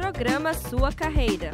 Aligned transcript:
Programa 0.00 0.54
Sua 0.54 0.90
Carreira. 0.90 1.52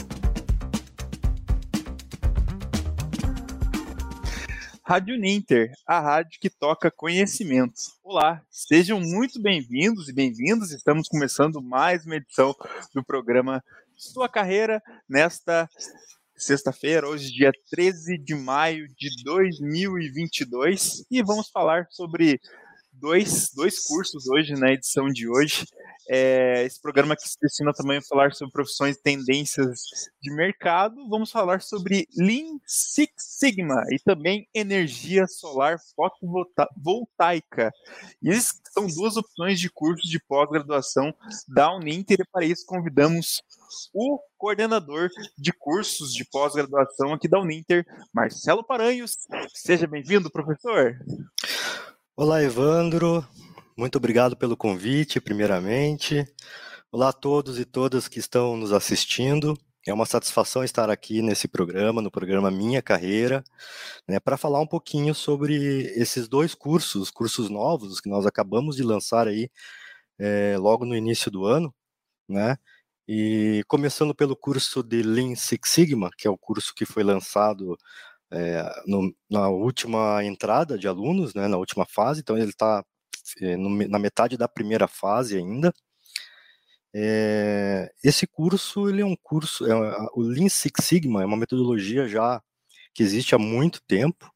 Rádio 4.84 5.18
Ninter, 5.18 5.72
a 5.84 5.98
rádio 5.98 6.38
que 6.40 6.48
toca 6.48 6.88
conhecimento. 6.88 7.74
Olá, 8.04 8.40
sejam 8.48 9.00
muito 9.00 9.42
bem-vindos 9.42 10.08
e 10.08 10.12
bem-vindas. 10.12 10.70
Estamos 10.70 11.08
começando 11.08 11.60
mais 11.60 12.06
uma 12.06 12.14
edição 12.14 12.54
do 12.94 13.04
programa 13.04 13.60
Sua 13.96 14.28
Carreira 14.28 14.80
nesta 15.08 15.68
sexta-feira, 16.36 17.08
hoje, 17.08 17.32
dia 17.32 17.50
13 17.68 18.16
de 18.16 18.36
maio 18.36 18.86
de 18.96 19.24
2022, 19.24 21.04
e 21.10 21.20
vamos 21.20 21.50
falar 21.50 21.88
sobre 21.90 22.40
dois, 22.92 23.50
dois 23.52 23.84
cursos 23.84 24.28
hoje, 24.28 24.52
na 24.54 24.72
edição 24.72 25.08
de 25.08 25.28
hoje. 25.28 25.66
É, 26.08 26.64
esse 26.64 26.80
programa 26.80 27.16
que 27.16 27.28
se 27.28 27.36
destina 27.40 27.72
também 27.72 27.98
a 27.98 28.02
falar 28.02 28.32
sobre 28.32 28.52
profissões 28.52 28.96
e 28.96 29.02
tendências 29.02 29.80
de 30.22 30.32
mercado. 30.32 31.08
Vamos 31.08 31.30
falar 31.30 31.60
sobre 31.60 32.06
Lean 32.16 32.58
Six 32.64 33.12
Sigma 33.18 33.82
e 33.90 33.98
também 33.98 34.48
energia 34.54 35.26
solar 35.26 35.78
fotovoltaica. 35.96 37.72
E 38.22 38.32
são 38.40 38.86
duas 38.86 39.16
opções 39.16 39.58
de 39.58 39.70
cursos 39.70 40.08
de 40.08 40.20
pós-graduação 40.20 41.14
da 41.48 41.74
Uninter 41.74 42.18
e 42.20 42.30
para 42.30 42.44
isso 42.44 42.64
convidamos 42.66 43.42
o 43.92 44.20
coordenador 44.38 45.08
de 45.36 45.52
cursos 45.52 46.12
de 46.12 46.24
pós-graduação 46.24 47.12
aqui 47.12 47.26
da 47.26 47.40
Uninter, 47.40 47.84
Marcelo 48.12 48.64
Paranhos. 48.64 49.16
Seja 49.54 49.86
bem-vindo, 49.86 50.30
professor. 50.30 50.96
Olá, 52.16 52.42
Evandro. 52.42 53.26
Muito 53.78 53.96
obrigado 53.98 54.34
pelo 54.38 54.56
convite, 54.56 55.20
primeiramente. 55.20 56.24
Olá 56.90 57.10
a 57.10 57.12
todos 57.12 57.58
e 57.58 57.64
todas 57.66 58.08
que 58.08 58.18
estão 58.18 58.56
nos 58.56 58.72
assistindo. 58.72 59.54
É 59.86 59.92
uma 59.92 60.06
satisfação 60.06 60.64
estar 60.64 60.88
aqui 60.88 61.20
nesse 61.20 61.46
programa, 61.46 62.00
no 62.00 62.10
programa 62.10 62.50
Minha 62.50 62.80
Carreira, 62.80 63.44
né, 64.08 64.18
para 64.18 64.38
falar 64.38 64.60
um 64.60 64.66
pouquinho 64.66 65.14
sobre 65.14 65.54
esses 65.94 66.26
dois 66.26 66.54
cursos, 66.54 67.10
cursos 67.10 67.50
novos 67.50 68.00
que 68.00 68.08
nós 68.08 68.24
acabamos 68.24 68.76
de 68.76 68.82
lançar 68.82 69.28
aí 69.28 69.50
é, 70.18 70.56
logo 70.58 70.86
no 70.86 70.96
início 70.96 71.30
do 71.30 71.44
ano, 71.46 71.74
né? 72.28 72.56
E 73.08 73.62
começando 73.68 74.14
pelo 74.14 74.36
curso 74.36 74.82
de 74.82 75.02
Lean 75.02 75.34
Six 75.36 75.70
Sigma, 75.70 76.10
que 76.16 76.28
é 76.28 76.30
o 76.30 76.38
curso 76.38 76.74
que 76.74 76.86
foi 76.86 77.04
lançado 77.04 77.76
é, 78.32 78.62
no, 78.86 79.14
na 79.30 79.48
última 79.50 80.24
entrada 80.24 80.78
de 80.78 80.88
alunos, 80.88 81.34
né, 81.34 81.48
na 81.48 81.58
última 81.58 81.86
fase, 81.86 82.20
então 82.22 82.38
ele 82.38 82.50
está 82.50 82.84
na 83.88 83.98
metade 83.98 84.36
da 84.36 84.48
primeira 84.48 84.88
fase 84.88 85.36
ainda. 85.36 85.72
É, 86.94 87.92
esse 88.02 88.26
curso, 88.26 88.88
ele 88.88 89.02
é 89.02 89.04
um 89.04 89.16
curso, 89.22 89.66
é, 89.70 89.74
o 90.14 90.22
Lean 90.22 90.48
Six 90.48 90.84
Sigma 90.84 91.22
é 91.22 91.26
uma 91.26 91.36
metodologia 91.36 92.08
já 92.08 92.42
que 92.94 93.02
existe 93.02 93.34
há 93.34 93.38
muito 93.38 93.82
tempo, 93.86 94.32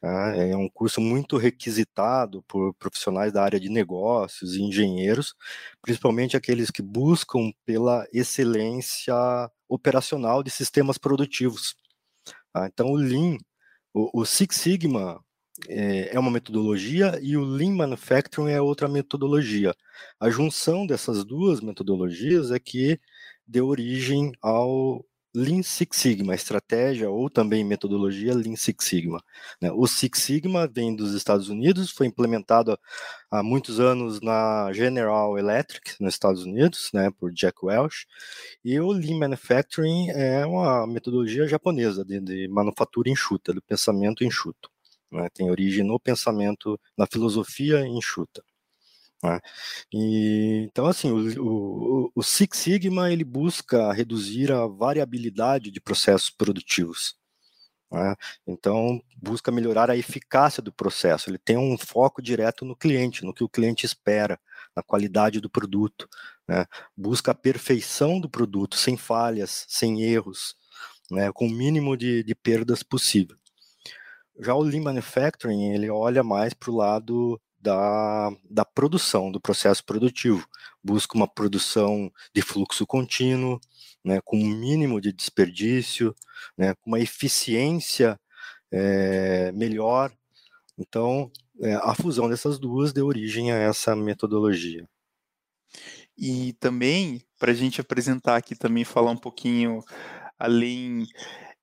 né, 0.00 0.50
é 0.50 0.56
um 0.56 0.68
curso 0.68 1.00
muito 1.00 1.36
requisitado 1.36 2.42
por 2.44 2.74
profissionais 2.74 3.32
da 3.32 3.42
área 3.42 3.58
de 3.58 3.68
negócios 3.68 4.54
e 4.54 4.62
engenheiros, 4.62 5.34
principalmente 5.82 6.36
aqueles 6.36 6.70
que 6.70 6.82
buscam 6.82 7.52
pela 7.66 8.06
excelência 8.12 9.14
operacional 9.68 10.42
de 10.44 10.50
sistemas 10.50 10.96
produtivos. 10.96 11.74
Tá? 12.52 12.66
Então, 12.66 12.92
o 12.92 12.96
Lean, 12.96 13.36
o 13.92 14.24
Six 14.24 14.56
Sigma 14.56 15.20
é, 15.68 16.14
é 16.14 16.18
uma 16.18 16.30
metodologia 16.30 17.18
e 17.22 17.36
o 17.36 17.44
Lean 17.44 17.74
Manufacturing 17.74 18.52
é 18.52 18.60
outra 18.60 18.88
metodologia. 18.88 19.74
A 20.18 20.30
junção 20.30 20.86
dessas 20.86 21.24
duas 21.24 21.60
metodologias 21.60 22.50
é 22.50 22.58
que 22.58 22.98
deu 23.46 23.66
origem 23.66 24.32
ao 24.40 25.04
Lean 25.34 25.62
Six 25.62 25.96
Sigma, 25.96 26.34
estratégia 26.34 27.08
ou 27.08 27.30
também 27.30 27.64
metodologia 27.64 28.34
Lean 28.34 28.56
Six 28.56 28.84
Sigma. 28.84 29.22
Né? 29.60 29.70
O 29.70 29.86
Six 29.86 30.18
Sigma 30.20 30.66
vem 30.66 30.94
dos 30.94 31.14
Estados 31.14 31.48
Unidos, 31.48 31.92
foi 31.92 32.06
implementado 32.08 32.76
há 33.30 33.42
muitos 33.42 33.78
anos 33.78 34.20
na 34.20 34.72
General 34.72 35.38
Electric, 35.38 35.94
nos 36.00 36.14
Estados 36.14 36.44
Unidos, 36.44 36.90
né, 36.92 37.10
por 37.16 37.32
Jack 37.32 37.64
Welch, 37.64 38.06
e 38.64 38.80
o 38.80 38.90
Lean 38.90 39.18
Manufacturing 39.18 40.10
é 40.10 40.44
uma 40.44 40.84
metodologia 40.86 41.46
japonesa 41.46 42.04
de, 42.04 42.18
de 42.20 42.48
manufatura 42.48 43.08
enxuta, 43.08 43.52
do 43.52 43.62
pensamento 43.62 44.24
enxuto. 44.24 44.68
Né? 45.10 45.28
Tem 45.32 45.50
origem 45.50 45.84
no 45.84 45.98
pensamento, 45.98 46.78
na 46.96 47.06
filosofia 47.06 47.86
enxuta. 47.86 48.42
Né? 49.22 49.40
E, 49.92 50.66
então, 50.70 50.86
assim, 50.86 51.10
o, 51.10 52.06
o, 52.06 52.12
o, 52.14 52.22
Six 52.22 52.56
Sigma 52.58 53.12
ele 53.12 53.24
busca 53.24 53.92
reduzir 53.92 54.50
a 54.52 54.66
variabilidade 54.66 55.70
de 55.70 55.80
processos 55.80 56.30
produtivos. 56.30 57.16
Né? 57.92 58.14
Então, 58.46 59.02
busca 59.16 59.50
melhorar 59.50 59.90
a 59.90 59.96
eficácia 59.96 60.62
do 60.62 60.72
processo. 60.72 61.28
Ele 61.28 61.38
tem 61.38 61.56
um 61.56 61.76
foco 61.76 62.22
direto 62.22 62.64
no 62.64 62.76
cliente, 62.76 63.24
no 63.24 63.34
que 63.34 63.44
o 63.44 63.48
cliente 63.48 63.84
espera, 63.84 64.38
na 64.74 64.82
qualidade 64.82 65.40
do 65.40 65.50
produto. 65.50 66.08
Né? 66.48 66.64
Busca 66.96 67.32
a 67.32 67.34
perfeição 67.34 68.20
do 68.20 68.30
produto, 68.30 68.76
sem 68.76 68.96
falhas, 68.96 69.66
sem 69.68 70.02
erros, 70.02 70.54
né? 71.10 71.32
com 71.32 71.46
o 71.46 71.50
mínimo 71.50 71.96
de, 71.96 72.22
de 72.22 72.34
perdas 72.34 72.82
possível. 72.82 73.36
Já 74.40 74.54
o 74.54 74.62
Lean 74.62 74.82
Manufacturing, 74.82 75.72
ele 75.72 75.90
olha 75.90 76.22
mais 76.22 76.54
para 76.54 76.70
o 76.70 76.76
lado 76.76 77.40
da, 77.60 78.30
da 78.48 78.64
produção, 78.64 79.30
do 79.30 79.40
processo 79.40 79.84
produtivo. 79.84 80.46
Busca 80.82 81.14
uma 81.14 81.28
produção 81.28 82.10
de 82.34 82.40
fluxo 82.40 82.86
contínuo, 82.86 83.60
né, 84.02 84.20
com 84.24 84.38
um 84.38 84.48
mínimo 84.48 85.00
de 85.00 85.12
desperdício, 85.12 86.14
né, 86.56 86.74
com 86.76 86.90
uma 86.90 87.00
eficiência 87.00 88.18
é, 88.70 89.52
melhor. 89.52 90.10
Então, 90.78 91.30
é, 91.60 91.74
a 91.74 91.94
fusão 91.94 92.28
dessas 92.28 92.58
duas 92.58 92.92
deu 92.92 93.06
origem 93.06 93.52
a 93.52 93.56
essa 93.56 93.94
metodologia. 93.94 94.88
E 96.16 96.54
também, 96.54 97.22
para 97.38 97.52
a 97.52 97.54
gente 97.54 97.80
apresentar 97.80 98.36
aqui 98.36 98.56
também, 98.56 98.84
falar 98.84 99.10
um 99.10 99.16
pouquinho 99.16 99.82
além 100.38 101.06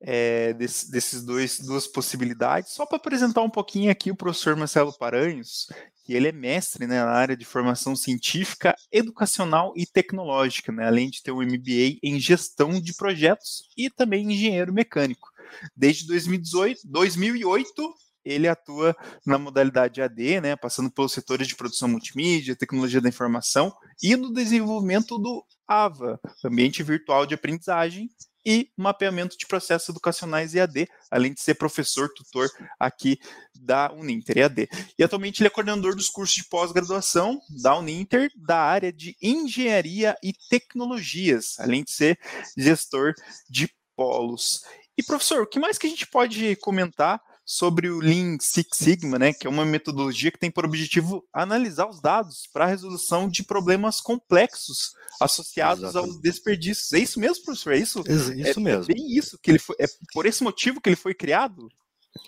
é, 0.02 0.54
desse, 0.54 0.92
desses 0.92 1.24
dois 1.24 1.60
duas 1.60 1.88
possibilidades. 1.88 2.74
Só 2.74 2.86
para 2.86 2.98
apresentar 2.98 3.42
um 3.42 3.50
pouquinho 3.50 3.92
aqui 3.92 4.12
o 4.12 4.16
professor 4.16 4.56
Marcelo 4.56 4.96
Paranhos, 4.98 5.68
que 6.04 6.14
ele 6.14 6.28
é 6.28 6.32
mestre 6.32 6.88
né, 6.88 7.04
na 7.04 7.12
área 7.12 7.36
de 7.36 7.46
formação 7.46 7.96
científica, 7.96 8.76
educacional 8.92 9.74
e 9.76 9.86
tecnológica, 9.86 10.72
né, 10.72 10.88
além 10.88 11.10
de 11.10 11.22
ter 11.22 11.32
um 11.32 11.42
MBA 11.42 12.00
em 12.04 12.20
gestão 12.20 12.80
de 12.80 12.96
projetos 12.96 13.64
e 13.78 13.90
também 13.90 14.32
engenheiro 14.32 14.74
mecânico. 14.74 15.30
Desde 15.76 16.06
2018, 16.08 16.82
2008, 16.86 17.94
ele 18.24 18.48
atua 18.48 18.96
na 19.26 19.38
modalidade 19.38 20.02
AD, 20.02 20.42
né, 20.42 20.56
passando 20.56 20.92
pelos 20.92 21.14
setores 21.14 21.48
de 21.48 21.56
produção 21.56 21.88
multimídia, 21.88 22.56
tecnologia 22.56 23.02
da 23.02 23.10
informação 23.10 23.74
e 24.02 24.16
no 24.16 24.34
desenvolvimento 24.34 25.18
do 25.18 25.44
AVA, 25.68 26.20
Ambiente 26.46 26.84
Virtual 26.84 27.26
de 27.26 27.34
Aprendizagem, 27.36 28.10
e 28.48 28.72
mapeamento 28.78 29.38
de 29.38 29.46
processos 29.46 29.90
educacionais 29.90 30.56
EAD, 30.56 30.88
além 31.12 31.34
de 31.34 31.42
ser 31.42 31.56
professor 31.56 32.08
tutor 32.14 32.50
aqui 32.80 33.20
da 33.54 33.92
Uninter 33.92 34.38
EAD. 34.38 34.70
E 34.98 35.04
atualmente 35.04 35.42
ele 35.42 35.48
é 35.48 35.50
coordenador 35.50 35.94
dos 35.94 36.08
cursos 36.08 36.34
de 36.34 36.46
pós-graduação 36.46 37.42
da 37.62 37.78
Uninter, 37.78 38.32
da 38.38 38.58
área 38.58 38.94
de 38.94 39.18
engenharia 39.22 40.16
e 40.24 40.32
tecnologias, 40.50 41.60
além 41.60 41.84
de 41.84 41.92
ser 41.92 42.18
gestor 42.58 43.14
de 43.50 43.70
polos. 43.98 44.62
E 44.98 45.04
professor, 45.04 45.42
o 45.42 45.48
que 45.48 45.60
mais 45.60 45.78
que 45.78 45.86
a 45.86 45.90
gente 45.90 46.08
pode 46.08 46.56
comentar 46.56 47.22
sobre 47.50 47.90
o 47.90 48.00
Lean 48.00 48.38
Six 48.42 48.78
Sigma, 48.78 49.18
né, 49.18 49.32
que 49.32 49.48
é 49.48 49.50
uma 49.50 49.64
metodologia 49.64 50.30
que 50.30 50.38
tem 50.38 50.52
por 50.52 50.66
objetivo 50.66 51.26
analisar 51.32 51.88
os 51.88 52.02
dados 52.02 52.46
para 52.52 52.66
a 52.66 52.68
resolução 52.68 53.30
de 53.30 53.42
problemas 53.42 54.02
complexos 54.02 54.92
associados 55.22 55.86
Exatamente. 55.86 56.12
aos 56.12 56.22
desperdícios. 56.22 56.92
É 56.92 57.00
isso 57.00 57.18
mesmo, 57.22 57.46
professor? 57.46 57.74
É 57.74 57.78
isso? 57.78 58.04
Isso 58.06 58.60
é, 58.60 58.62
mesmo. 58.62 58.84
É 58.92 58.94
bem 58.94 59.18
isso 59.18 59.40
que 59.42 59.50
ele 59.50 59.60
foi. 59.60 59.78
É 59.80 59.86
por 60.14 60.26
esse 60.26 60.44
motivo 60.44 60.82
que 60.82 60.90
ele 60.90 60.98
foi 60.98 61.14
criado? 61.14 61.70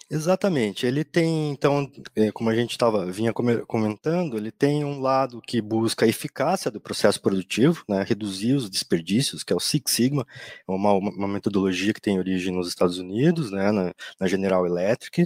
Exatamente. 0.09 0.85
Ele 0.85 1.03
tem, 1.03 1.51
então, 1.51 1.89
é, 2.15 2.31
como 2.31 2.49
a 2.49 2.55
gente 2.55 2.71
estava 2.71 3.05
vinha 3.11 3.31
comentando, 3.67 4.37
ele 4.37 4.51
tem 4.51 4.83
um 4.83 4.99
lado 4.99 5.41
que 5.41 5.61
busca 5.61 6.05
a 6.05 6.07
eficácia 6.07 6.69
do 6.71 6.81
processo 6.81 7.21
produtivo, 7.21 7.83
né, 7.87 8.03
reduzir 8.03 8.53
os 8.53 8.69
desperdícios, 8.69 9.43
que 9.43 9.53
é 9.53 9.55
o 9.55 9.59
Six 9.59 9.91
Sigma, 9.91 10.25
é 10.67 10.71
uma, 10.71 10.93
uma 10.93 11.27
metodologia 11.27 11.93
que 11.93 12.01
tem 12.01 12.17
origem 12.19 12.53
nos 12.53 12.67
Estados 12.67 12.97
Unidos, 12.97 13.51
né, 13.51 13.71
na, 13.71 13.93
na 14.19 14.27
General 14.27 14.65
Electric, 14.65 15.25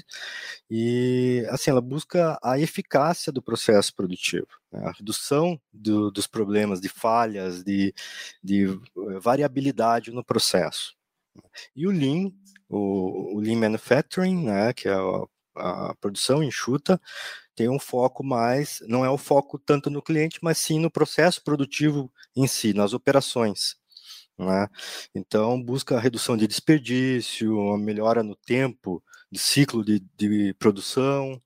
e 0.69 1.45
assim 1.49 1.71
ela 1.71 1.81
busca 1.81 2.37
a 2.43 2.59
eficácia 2.59 3.31
do 3.31 3.41
processo 3.41 3.93
produtivo, 3.95 4.47
né, 4.71 4.81
a 4.85 4.91
redução 4.91 5.59
do, 5.71 6.11
dos 6.11 6.27
problemas 6.27 6.79
de 6.81 6.89
falhas, 6.89 7.63
de, 7.63 7.93
de 8.43 8.65
eh, 8.65 9.19
variabilidade 9.19 10.11
no 10.11 10.23
processo. 10.23 10.93
E 11.75 11.87
o 11.87 11.91
Lean 11.91 12.31
o, 12.69 13.35
o 13.35 13.39
Lean 13.39 13.57
Manufacturing, 13.57 14.45
né, 14.45 14.73
que 14.73 14.87
é 14.87 14.93
a, 14.93 15.89
a 15.89 15.95
produção 15.95 16.43
enxuta, 16.43 16.99
tem 17.55 17.69
um 17.69 17.79
foco 17.79 18.23
mais, 18.23 18.81
não 18.87 19.05
é 19.05 19.09
o 19.09 19.17
foco 19.17 19.59
tanto 19.59 19.89
no 19.89 20.01
cliente, 20.01 20.39
mas 20.41 20.57
sim 20.57 20.79
no 20.79 20.89
processo 20.89 21.43
produtivo 21.43 22.11
em 22.35 22.47
si, 22.47 22.73
nas 22.73 22.93
operações. 22.93 23.75
Né? 24.37 24.67
Então, 25.13 25.61
busca 25.61 25.95
a 25.95 25.99
redução 25.99 26.35
de 26.35 26.47
desperdício, 26.47 27.73
a 27.73 27.77
melhora 27.77 28.23
no 28.23 28.35
tempo 28.35 29.03
de 29.31 29.39
ciclo 29.39 29.83
de, 29.83 29.99
de 30.17 30.53
produção. 30.55 31.41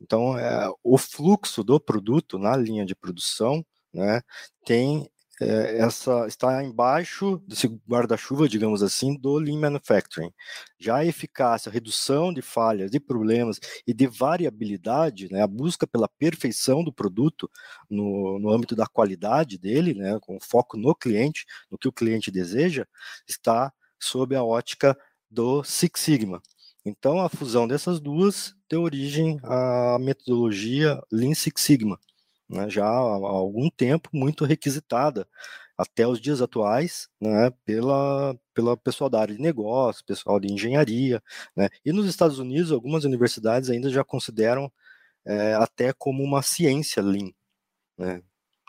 Então, 0.00 0.38
é, 0.38 0.70
o 0.82 0.98
fluxo 0.98 1.62
do 1.64 1.78
produto 1.80 2.38
na 2.38 2.56
linha 2.56 2.84
de 2.84 2.94
produção 2.94 3.64
né, 3.92 4.22
tem 4.64 5.10
é, 5.40 5.78
essa 5.78 6.26
está 6.26 6.62
embaixo 6.62 7.42
desse 7.46 7.66
guarda-chuva, 7.88 8.46
digamos 8.46 8.82
assim, 8.82 9.16
do 9.16 9.38
Lean 9.38 9.58
Manufacturing. 9.58 10.30
Já 10.78 10.96
a 10.96 11.06
eficácia, 11.06 11.70
a 11.70 11.72
redução 11.72 12.32
de 12.32 12.42
falhas, 12.42 12.90
de 12.90 13.00
problemas 13.00 13.58
e 13.86 13.94
de 13.94 14.06
variabilidade, 14.06 15.32
né, 15.32 15.42
a 15.42 15.46
busca 15.46 15.86
pela 15.86 16.08
perfeição 16.08 16.84
do 16.84 16.92
produto 16.92 17.50
no, 17.88 18.38
no 18.38 18.52
âmbito 18.52 18.76
da 18.76 18.86
qualidade 18.86 19.56
dele, 19.56 19.94
né, 19.94 20.18
com 20.20 20.38
foco 20.38 20.76
no 20.76 20.94
cliente, 20.94 21.46
no 21.70 21.78
que 21.78 21.88
o 21.88 21.92
cliente 21.92 22.30
deseja, 22.30 22.86
está 23.26 23.72
sob 23.98 24.36
a 24.36 24.44
ótica 24.44 24.96
do 25.30 25.64
Six 25.64 26.00
Sigma. 26.00 26.42
Então, 26.84 27.20
a 27.20 27.28
fusão 27.28 27.68
dessas 27.68 28.00
duas 28.00 28.54
deu 28.68 28.82
origem 28.82 29.38
à 29.42 29.98
metodologia 30.00 31.00
Lean 31.10 31.34
Six 31.34 31.62
Sigma, 31.62 31.98
né, 32.50 32.68
já 32.68 32.84
há 32.84 32.88
algum 32.88 33.70
tempo 33.70 34.10
muito 34.12 34.44
requisitada 34.44 35.26
até 35.78 36.06
os 36.06 36.20
dias 36.20 36.42
atuais, 36.42 37.08
né, 37.20 37.50
pela, 37.64 38.38
pela 38.52 38.76
pessoal 38.76 39.08
da 39.08 39.20
área 39.20 39.34
de 39.34 39.40
negócio, 39.40 40.04
pessoal 40.04 40.38
de 40.38 40.52
engenharia, 40.52 41.22
né, 41.56 41.68
e 41.84 41.92
nos 41.92 42.06
Estados 42.06 42.38
Unidos 42.38 42.72
algumas 42.72 43.04
universidades 43.04 43.70
ainda 43.70 43.88
já 43.88 44.04
consideram 44.04 44.70
é, 45.24 45.54
até 45.54 45.92
como 45.92 46.22
uma 46.22 46.42
ciência 46.42 47.02
Lean, 47.02 47.30
né, 47.96 48.22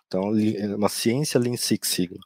então 0.07 0.31
é 0.37 0.75
uma 0.75 0.89
ciência 0.89 1.39
Lean 1.39 1.57
Six 1.57 1.87
Sigma. 1.87 2.19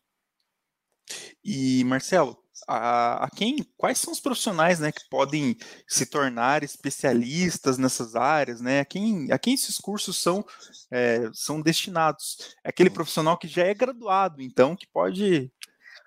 E 1.44 1.84
Marcelo, 1.86 2.38
a, 2.68 3.26
a, 3.26 3.30
quem, 3.30 3.58
quais 3.78 3.98
são 3.98 4.14
os 4.14 4.20
profissionais, 4.20 4.80
né, 4.80 4.92
que 4.92 5.08
podem 5.10 5.58
se 5.88 6.06
tornar 6.06 6.64
especialistas 6.64 7.78
nessas 7.78 8.16
áreas, 8.16 8.62
né? 8.62 8.80
A 8.80 8.86
quem, 8.86 9.32
a 9.32 9.38
quem 9.38 9.54
esses 9.54 9.78
cursos 9.78 10.18
são 10.18 10.46
é, 10.92 11.30
são 11.34 11.62
destinados? 11.62 12.56
É 12.64 12.70
aquele 12.70 12.90
profissional 12.90 13.38
que 13.38 13.48
já 13.48 13.64
é 13.64 13.74
graduado, 13.74 14.42
então, 14.42 14.76
que 14.76 14.88
pode 14.88 15.52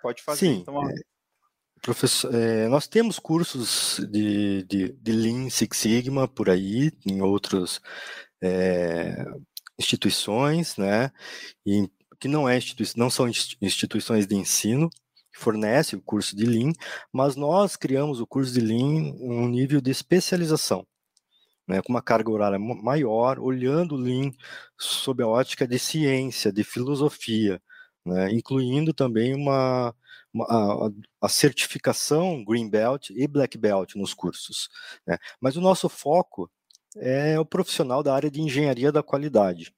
pode 0.03 0.23
fazer. 0.23 0.47
Sim, 0.47 0.59
então, 0.61 0.89
é, 0.89 0.95
professor, 1.83 2.35
é, 2.35 2.69
nós 2.69 2.87
temos 2.87 3.19
cursos 3.19 4.01
de, 4.11 4.65
de, 4.65 4.93
de 4.93 5.13
Lean 5.13 5.51
Six 5.51 5.77
Sigma 5.77 6.27
por 6.27 6.49
aí, 6.49 6.93
em 7.07 7.21
outras 7.21 7.81
é, 8.43 9.25
instituições, 9.79 10.77
né? 10.77 11.13
E 11.67 11.89
que 12.19 12.29
não 12.29 12.49
é 12.49 12.57
instituição, 12.57 12.95
não 12.97 13.11
são 13.11 13.29
instituições 13.61 14.27
de 14.27 14.35
ensino, 14.35 14.91
fornece 15.39 15.97
o 15.97 16.03
curso 16.03 16.37
de 16.37 16.45
Lean, 16.45 16.73
mas 17.13 17.37
nós 17.37 17.77
criamos 17.77 18.21
o 18.21 18.27
curso 18.27 18.53
de 18.53 18.61
Lean 18.61 19.15
um 19.21 19.49
nível 19.49 19.81
de 19.81 19.91
especialização, 19.91 20.87
né, 21.67 21.81
com 21.83 21.93
uma 21.93 22.03
carga 22.03 22.31
horária 22.31 22.59
maior, 22.59 23.39
olhando 23.39 23.95
o 23.95 23.99
Lean 23.99 24.33
sob 24.77 25.23
a 25.23 25.29
ótica 25.29 25.67
de 25.67 25.79
ciência, 25.79 26.53
de 26.53 26.65
filosofia, 26.65 27.63
né, 28.05 28.31
incluindo 28.33 28.93
também 28.93 29.35
uma, 29.35 29.95
uma 30.33 30.45
a, 30.47 30.91
a, 31.27 31.29
certificação 31.29 32.45
Green 32.45 32.69
Belt 32.69 33.11
e 33.11 33.27
Black 33.29 33.57
Belt 33.57 33.95
nos 33.95 34.15
cursos. 34.15 34.69
Né. 35.07 35.17
Mas 35.41 35.57
o 35.57 35.61
nosso 35.61 35.89
foco 35.89 36.51
é 36.97 37.39
o 37.39 37.45
profissional 37.45 38.03
da 38.03 38.15
área 38.15 38.31
de 38.31 38.41
engenharia 38.41 38.91
da 38.91 39.03
qualidade. 39.03 39.73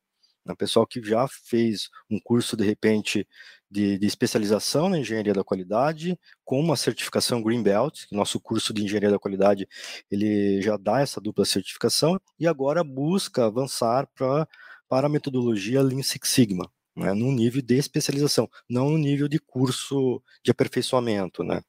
O 0.49 0.57
pessoal 0.57 0.87
que 0.87 1.03
já 1.03 1.29
fez 1.29 1.91
um 2.11 2.19
curso, 2.19 2.57
de 2.57 2.65
repente, 2.65 3.27
de, 3.71 3.99
de, 3.99 4.07
especialização 4.07 4.89
na 4.89 4.99
engenharia 4.99 5.33
da 5.33 5.45
qualidade, 5.45 6.19
com 6.45 6.61
uma 6.61 6.77
certificação 6.77 7.43
Green 7.43 7.63
Belt, 7.63 8.05
nosso 8.11 8.41
curso 8.41 8.75
de 8.75 8.83
engenharia 8.83 9.11
da 9.11 9.19
qualidade 9.19 9.69
ele 10.11 10.61
já 10.61 10.77
dá 10.77 11.01
essa 11.01 11.21
dupla 11.21 11.45
certificação, 11.45 12.21
e 12.39 12.47
agora 12.47 12.83
busca 12.83 13.47
avançar 13.47 14.09
pra, 14.15 14.47
para 14.89 15.07
a 15.07 15.11
metodologia 15.11 15.83
Lean 15.83 16.03
Six 16.03 16.29
Sigma, 16.29 16.71
né, 16.97 17.13
no 17.13 17.31
nível 17.31 17.63
de 17.63 17.77
especialização, 17.77 18.49
não 18.69 18.91
no 18.91 18.99
nível 18.99 19.29
de 19.29 19.39
curso 19.39 20.23
de 20.45 20.51
aperfeiçoamento, 20.51 21.45
né. 21.45 21.63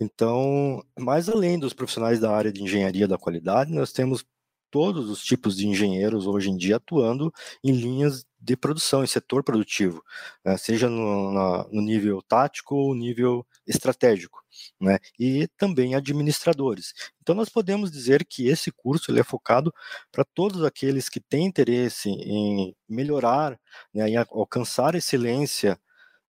Então, 0.00 0.84
mais 0.98 1.28
além 1.28 1.58
dos 1.58 1.72
profissionais 1.72 2.20
da 2.20 2.30
área 2.30 2.52
de 2.52 2.62
engenharia 2.62 3.08
da 3.08 3.18
qualidade, 3.18 3.72
nós 3.72 3.92
temos 3.92 4.24
todos 4.70 5.08
os 5.10 5.22
tipos 5.22 5.56
de 5.56 5.66
engenheiros 5.66 6.26
hoje 6.26 6.50
em 6.50 6.56
dia 6.56 6.76
atuando 6.76 7.32
em 7.64 7.72
linhas 7.72 8.24
de 8.40 8.56
produção, 8.56 9.02
em 9.02 9.06
setor 9.06 9.42
produtivo, 9.42 10.02
né, 10.44 10.56
seja 10.56 10.88
no, 10.88 11.32
na, 11.32 11.68
no, 11.72 11.82
nível 11.82 12.22
tático 12.22 12.76
ou 12.76 12.94
nível 12.94 13.46
estratégico, 13.66 14.42
né, 14.80 14.98
e 15.18 15.48
também 15.56 15.94
administradores. 15.94 16.94
Então, 17.20 17.34
nós 17.34 17.48
podemos 17.48 17.90
dizer 17.90 18.24
que 18.24 18.46
esse 18.46 18.70
curso 18.70 19.10
ele 19.10 19.20
é 19.20 19.24
focado 19.24 19.74
para 20.12 20.24
todos 20.24 20.64
aqueles 20.64 21.08
que 21.08 21.20
têm 21.20 21.46
interesse 21.46 22.08
em 22.08 22.74
melhorar, 22.88 23.58
né, 23.92 24.08
em 24.08 24.16
alcançar 24.16 24.94
excelência 24.94 25.78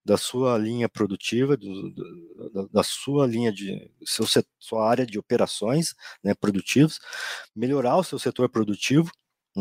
da 0.03 0.17
sua 0.17 0.57
linha 0.57 0.89
produtiva, 0.89 1.55
do, 1.55 2.67
da 2.71 2.81
sua 2.81 3.27
linha 3.27 3.51
de 3.51 3.91
seu, 4.03 4.25
sua 4.57 4.89
área 4.89 5.05
de 5.05 5.19
operações 5.19 5.93
né, 6.23 6.33
produtivas, 6.33 6.99
melhorar 7.55 7.97
o 7.97 8.03
seu 8.03 8.17
setor 8.17 8.49
produtivo, 8.49 9.11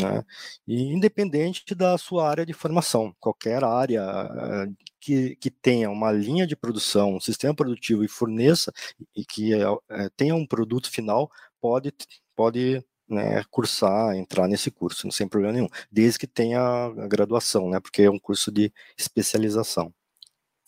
né, 0.00 0.24
e 0.66 0.82
independente 0.92 1.74
da 1.74 1.96
sua 1.98 2.28
área 2.28 2.46
de 2.46 2.52
formação, 2.52 3.14
qualquer 3.20 3.64
área 3.64 4.00
eh, 4.00 4.66
que, 5.00 5.36
que 5.36 5.50
tenha 5.50 5.90
uma 5.90 6.12
linha 6.12 6.46
de 6.46 6.56
produção, 6.56 7.16
um 7.16 7.20
sistema 7.20 7.54
produtivo 7.54 8.04
e 8.04 8.08
forneça 8.08 8.72
e 9.14 9.24
que 9.24 9.52
é, 9.54 10.08
tenha 10.16 10.34
um 10.34 10.46
produto 10.46 10.90
final, 10.90 11.30
pode, 11.60 11.92
pode 12.36 12.84
né, 13.08 13.42
cursar, 13.50 14.14
entrar 14.16 14.46
nesse 14.48 14.70
curso, 14.70 15.10
sem 15.10 15.28
problema 15.28 15.54
nenhum, 15.54 15.68
desde 15.90 16.18
que 16.18 16.26
tenha 16.26 16.60
a 16.60 17.06
graduação, 17.06 17.70
né, 17.70 17.80
porque 17.80 18.02
é 18.02 18.10
um 18.10 18.18
curso 18.18 18.52
de 18.52 18.72
especialização. 18.96 19.92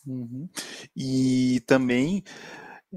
Uhum. 0.07 0.49
E 0.97 1.61
também, 1.67 2.23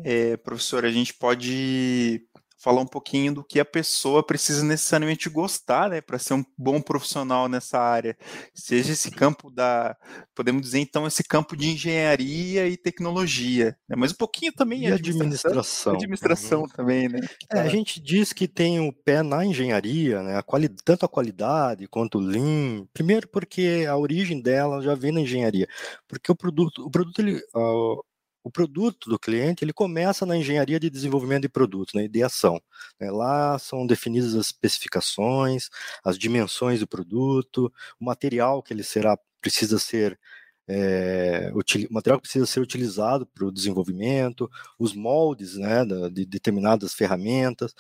é, 0.04 0.38
professor, 0.38 0.86
a 0.86 0.92
gente 0.92 1.14
pode 1.14 2.26
falar 2.64 2.82
um 2.82 2.88
pouquinho 2.88 3.34
do 3.34 3.44
que 3.44 3.60
a 3.60 3.66
pessoa 3.66 4.26
precisa 4.26 4.64
necessariamente 4.64 5.30
gostar, 5.30 5.90
né, 5.90 6.00
para 6.00 6.18
ser 6.18 6.36
um 6.36 6.46
bom 6.58 6.80
profissional 6.80 7.50
nessa 7.50 7.78
área. 7.78 8.18
Seja 8.56 8.94
esse 8.94 9.12
campo 9.12 9.52
da, 9.52 9.98
podemos 10.34 10.62
dizer 10.62 10.80
então, 10.80 11.06
esse 11.06 11.26
campo 11.26 11.58
de 11.58 11.72
engenharia 11.72 12.66
e 12.70 12.78
tecnologia, 12.78 13.76
né, 13.88 13.98
mas 13.98 14.14
um 14.14 14.16
pouquinho 14.16 14.54
também 14.54 14.84
e 14.84 14.92
administração. 14.94 15.96
Administração, 15.96 16.62
uhum. 16.62 16.68
também, 16.70 17.10
né? 17.10 17.20
É, 17.52 17.60
a 17.60 17.68
gente 17.68 18.02
diz 18.02 18.32
que 18.32 18.48
tem 18.48 18.80
o 18.80 18.94
pé 18.94 19.22
na 19.22 19.46
engenharia, 19.46 20.24
né, 20.24 20.38
a 20.38 20.42
quali, 20.42 20.70
tanto 20.70 21.06
a 21.06 21.10
qualidade 21.10 21.86
quanto 21.88 22.18
o 22.18 22.22
lean. 22.22 22.86
Primeiro 22.94 23.28
porque 23.28 23.86
a 23.90 23.98
origem 23.98 24.42
dela 24.42 24.82
já 24.82 24.96
vem 24.96 25.12
na 25.12 25.20
engenharia, 25.20 25.68
porque 26.08 26.32
o 26.32 26.36
produto, 26.36 26.86
o 26.86 26.90
produto 26.90 27.20
ele, 27.20 27.42
uh, 27.54 28.02
o 28.44 28.52
produto 28.52 29.10
do 29.10 29.18
cliente 29.18 29.64
ele 29.64 29.74
começa 29.74 30.26
na 30.26 30.38
engenharia 30.38 30.80
de 30.80 30.90
desenvolvimento 30.90 31.44
de 31.44 31.50
produtos, 31.50 31.94
na 31.94 32.04
ideação. 32.04 32.62
Né? 33.00 33.10
Lá 33.10 33.58
são 33.58 33.88
definidas 33.88 34.36
as 34.36 34.48
especificações, 34.48 35.70
as 36.04 36.18
dimensões 36.18 36.80
do 36.80 36.88
produto, 36.88 37.72
o 38.00 38.06
material 38.06 38.62
que 38.62 38.74
ele 38.74 38.84
será 38.84 39.18
precisa 39.42 39.80
ser 39.80 40.20
é, 40.68 41.52
o 41.54 41.94
material 41.94 42.18
que 42.18 42.24
precisa 42.24 42.46
ser 42.46 42.62
utilizado 42.62 43.26
para 43.28 43.46
o 43.46 43.52
desenvolvimento, 43.52 44.50
os 44.80 44.94
moldes 44.94 45.58
né, 45.58 45.84
de 46.12 46.26
determinadas 46.26 46.94
ferramentas. 46.94 47.74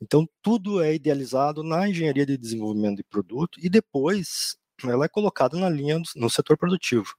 Então, 0.00 0.26
tudo 0.42 0.82
é 0.82 0.94
idealizado 0.94 1.62
na 1.62 1.88
engenharia 1.88 2.24
de 2.26 2.38
desenvolvimento 2.38 2.96
de 2.96 3.04
produto 3.04 3.58
e 3.62 3.68
depois 3.68 4.56
ela 4.82 5.04
é 5.04 5.08
colocada 5.08 5.58
na 5.58 5.68
linha 5.68 6.00
no 6.16 6.30
setor 6.30 6.56
produtivo. 6.56 7.14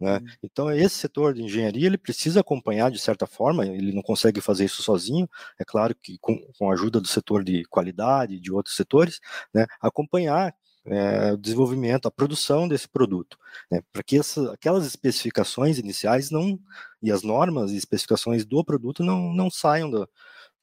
Né? 0.00 0.18
Uhum. 0.18 0.26
Então, 0.42 0.70
esse 0.70 0.94
setor 0.94 1.34
de 1.34 1.42
engenharia 1.42 1.86
ele 1.86 1.98
precisa 1.98 2.40
acompanhar 2.40 2.90
de 2.90 2.98
certa 2.98 3.26
forma, 3.26 3.66
ele 3.66 3.92
não 3.92 4.02
consegue 4.02 4.40
fazer 4.40 4.64
isso 4.64 4.82
sozinho, 4.82 5.28
é 5.58 5.64
claro 5.64 5.94
que 5.94 6.18
com, 6.18 6.38
com 6.56 6.70
a 6.70 6.74
ajuda 6.74 7.00
do 7.00 7.08
setor 7.08 7.42
de 7.42 7.64
qualidade, 7.64 8.40
de 8.40 8.52
outros 8.52 8.76
setores, 8.76 9.20
né, 9.52 9.66
acompanhar 9.80 10.54
é, 10.86 11.32
o 11.32 11.36
desenvolvimento, 11.36 12.06
a 12.06 12.10
produção 12.10 12.68
desse 12.68 12.88
produto, 12.88 13.36
né, 13.70 13.82
para 13.92 14.02
que 14.02 14.18
essa, 14.18 14.52
aquelas 14.52 14.86
especificações 14.86 15.78
iniciais 15.78 16.30
não 16.30 16.58
e 17.02 17.10
as 17.10 17.22
normas 17.22 17.72
e 17.72 17.76
especificações 17.76 18.44
do 18.44 18.64
produto 18.64 19.02
não, 19.02 19.32
não 19.34 19.50
saiam 19.50 19.90
da, 19.90 20.08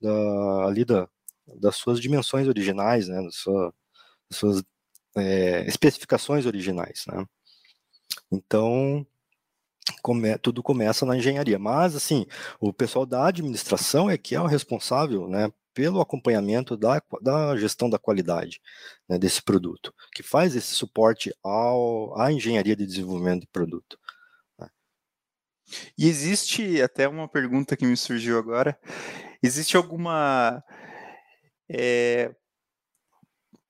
da, 0.02 0.66
ali 0.66 0.86
da, 0.86 1.08
das 1.60 1.76
suas 1.76 2.00
dimensões 2.00 2.48
originais, 2.48 3.08
né, 3.08 3.22
das, 3.22 3.36
sua, 3.36 3.74
das 4.30 4.40
suas 4.40 4.64
é, 5.16 5.66
especificações 5.68 6.46
originais. 6.46 7.04
Né. 7.08 7.26
Então, 8.32 9.06
come, 10.02 10.38
tudo 10.38 10.64
começa 10.64 11.06
na 11.06 11.18
engenharia. 11.18 11.60
Mas, 11.60 11.96
assim, 11.96 12.26
o 12.60 12.74
pessoal 12.74 13.06
da 13.06 13.28
administração 13.28 14.10
é 14.10 14.18
que 14.18 14.36
é 14.36 14.42
o 14.42 14.46
responsável, 14.46 15.28
né, 15.28 15.52
pelo 15.74 16.00
acompanhamento 16.00 16.78
da, 16.78 17.02
da 17.22 17.56
gestão 17.58 17.90
da 17.90 18.00
qualidade 18.00 18.62
né, 19.10 19.18
desse 19.18 19.42
produto, 19.44 19.94
que 20.14 20.24
faz 20.24 20.56
esse 20.56 20.74
suporte 20.74 21.36
ao, 21.44 22.18
à 22.20 22.32
engenharia 22.32 22.76
de 22.76 22.86
desenvolvimento 22.86 23.42
de 23.42 23.48
produto. 23.48 24.00
Né. 24.58 24.70
E 25.98 26.08
existe 26.08 26.82
até 26.82 27.08
uma 27.08 27.28
pergunta 27.28 27.76
que 27.76 27.86
me 27.86 27.98
surgiu 27.98 28.40
agora. 28.40 28.80
Existe 29.44 29.76
alguma 29.76 30.64
é, 31.70 32.34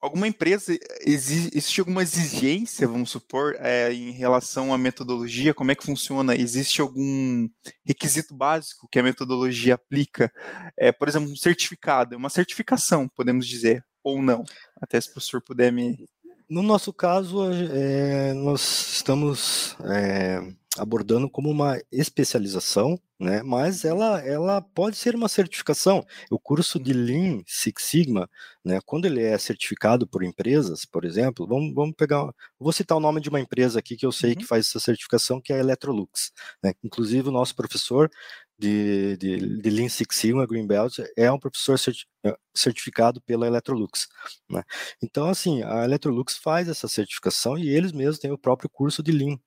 alguma 0.05 0.27
empresa 0.27 0.77
existe 1.01 1.79
alguma 1.79 2.03
exigência, 2.03 2.87
vamos 2.87 3.09
supor, 3.09 3.55
é, 3.59 3.91
em 3.91 4.11
relação 4.11 4.73
à 4.73 4.77
metodologia? 4.77 5.53
Como 5.53 5.71
é 5.71 5.75
que 5.75 5.85
funciona? 5.85 6.35
Existe 6.35 6.79
algum 6.79 7.49
requisito 7.83 8.35
básico 8.35 8.87
que 8.91 8.99
a 8.99 9.03
metodologia 9.03 9.73
aplica? 9.73 10.31
É, 10.77 10.91
por 10.91 11.07
exemplo, 11.07 11.31
um 11.31 11.35
certificado, 11.35 12.13
é 12.13 12.17
uma 12.17 12.29
certificação, 12.29 13.09
podemos 13.09 13.47
dizer, 13.47 13.83
ou 14.03 14.21
não? 14.21 14.43
Até 14.79 15.01
se 15.01 15.09
o 15.09 15.13
professor 15.13 15.41
puder 15.41 15.71
me 15.71 16.07
no 16.47 16.61
nosso 16.61 16.93
caso, 16.93 17.51
é, 17.51 18.31
nós 18.33 18.61
estamos 18.93 19.75
é, 19.83 20.39
abordando 20.77 21.29
como 21.29 21.49
uma 21.49 21.79
especialização, 21.91 22.99
né? 23.19 23.41
Mas 23.43 23.85
ela, 23.85 24.19
ela 24.25 24.61
pode 24.61 24.97
ser 24.97 25.15
uma 25.15 25.29
certificação. 25.29 26.05
O 26.29 26.37
curso 26.37 26.79
de 26.79 26.91
Lean 26.93 27.41
Six 27.47 27.83
Sigma, 27.83 28.29
né? 28.63 28.79
Quando 28.85 29.05
ele 29.05 29.21
é 29.21 29.37
certificado 29.37 30.07
por 30.07 30.23
empresas, 30.23 30.85
por 30.85 31.05
exemplo, 31.05 31.47
vamos, 31.47 31.73
vamos 31.73 31.95
pegar, 31.95 32.29
vou 32.59 32.73
citar 32.73 32.97
o 32.97 33.01
nome 33.01 33.21
de 33.21 33.29
uma 33.29 33.39
empresa 33.39 33.79
aqui 33.79 33.95
que 33.95 34.05
eu 34.05 34.11
sei 34.11 34.31
uhum. 34.31 34.37
que 34.37 34.45
faz 34.45 34.67
essa 34.67 34.79
certificação, 34.79 35.39
que 35.41 35.53
é 35.53 35.57
a 35.57 35.59
Electrolux. 35.59 36.31
Né? 36.63 36.73
Inclusive 36.83 37.29
o 37.29 37.31
nosso 37.31 37.55
professor 37.55 38.09
de, 38.57 39.17
de, 39.17 39.59
de 39.61 39.69
Lean 39.69 39.89
Six 39.89 40.15
Sigma 40.15 40.45
Green 40.45 40.65
Belt 40.65 40.99
é 41.17 41.31
um 41.31 41.39
professor 41.39 41.79
é, 42.25 42.35
certificado 42.53 43.21
pela 43.21 43.47
Electrolux. 43.47 44.07
Né? 44.49 44.63
Então, 45.01 45.29
assim, 45.29 45.61
a 45.63 45.83
Electrolux 45.83 46.37
faz 46.37 46.67
essa 46.67 46.87
certificação 46.87 47.57
e 47.57 47.69
eles 47.69 47.91
mesmos 47.91 48.19
têm 48.19 48.31
o 48.31 48.37
próprio 48.37 48.69
curso 48.69 49.03
de 49.03 49.11
Lean. 49.11 49.37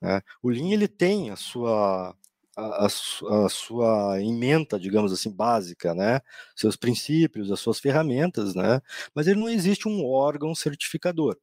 Né? 0.00 0.20
O 0.42 0.50
Lean 0.50 0.72
ele 0.72 0.88
tem 0.88 1.30
a 1.30 1.36
sua 1.36 2.14
a, 2.56 2.86
a, 2.86 3.48
sua 3.48 4.20
emenda, 4.20 4.80
digamos 4.80 5.12
assim, 5.12 5.30
básica, 5.30 5.94
né? 5.94 6.20
Seus 6.56 6.74
princípios, 6.76 7.52
as 7.52 7.60
suas 7.60 7.78
ferramentas, 7.78 8.54
né? 8.54 8.80
Mas 9.14 9.28
ele 9.28 9.38
não 9.38 9.48
existe 9.48 9.88
um 9.88 10.04
órgão 10.04 10.54
certificador. 10.56 11.36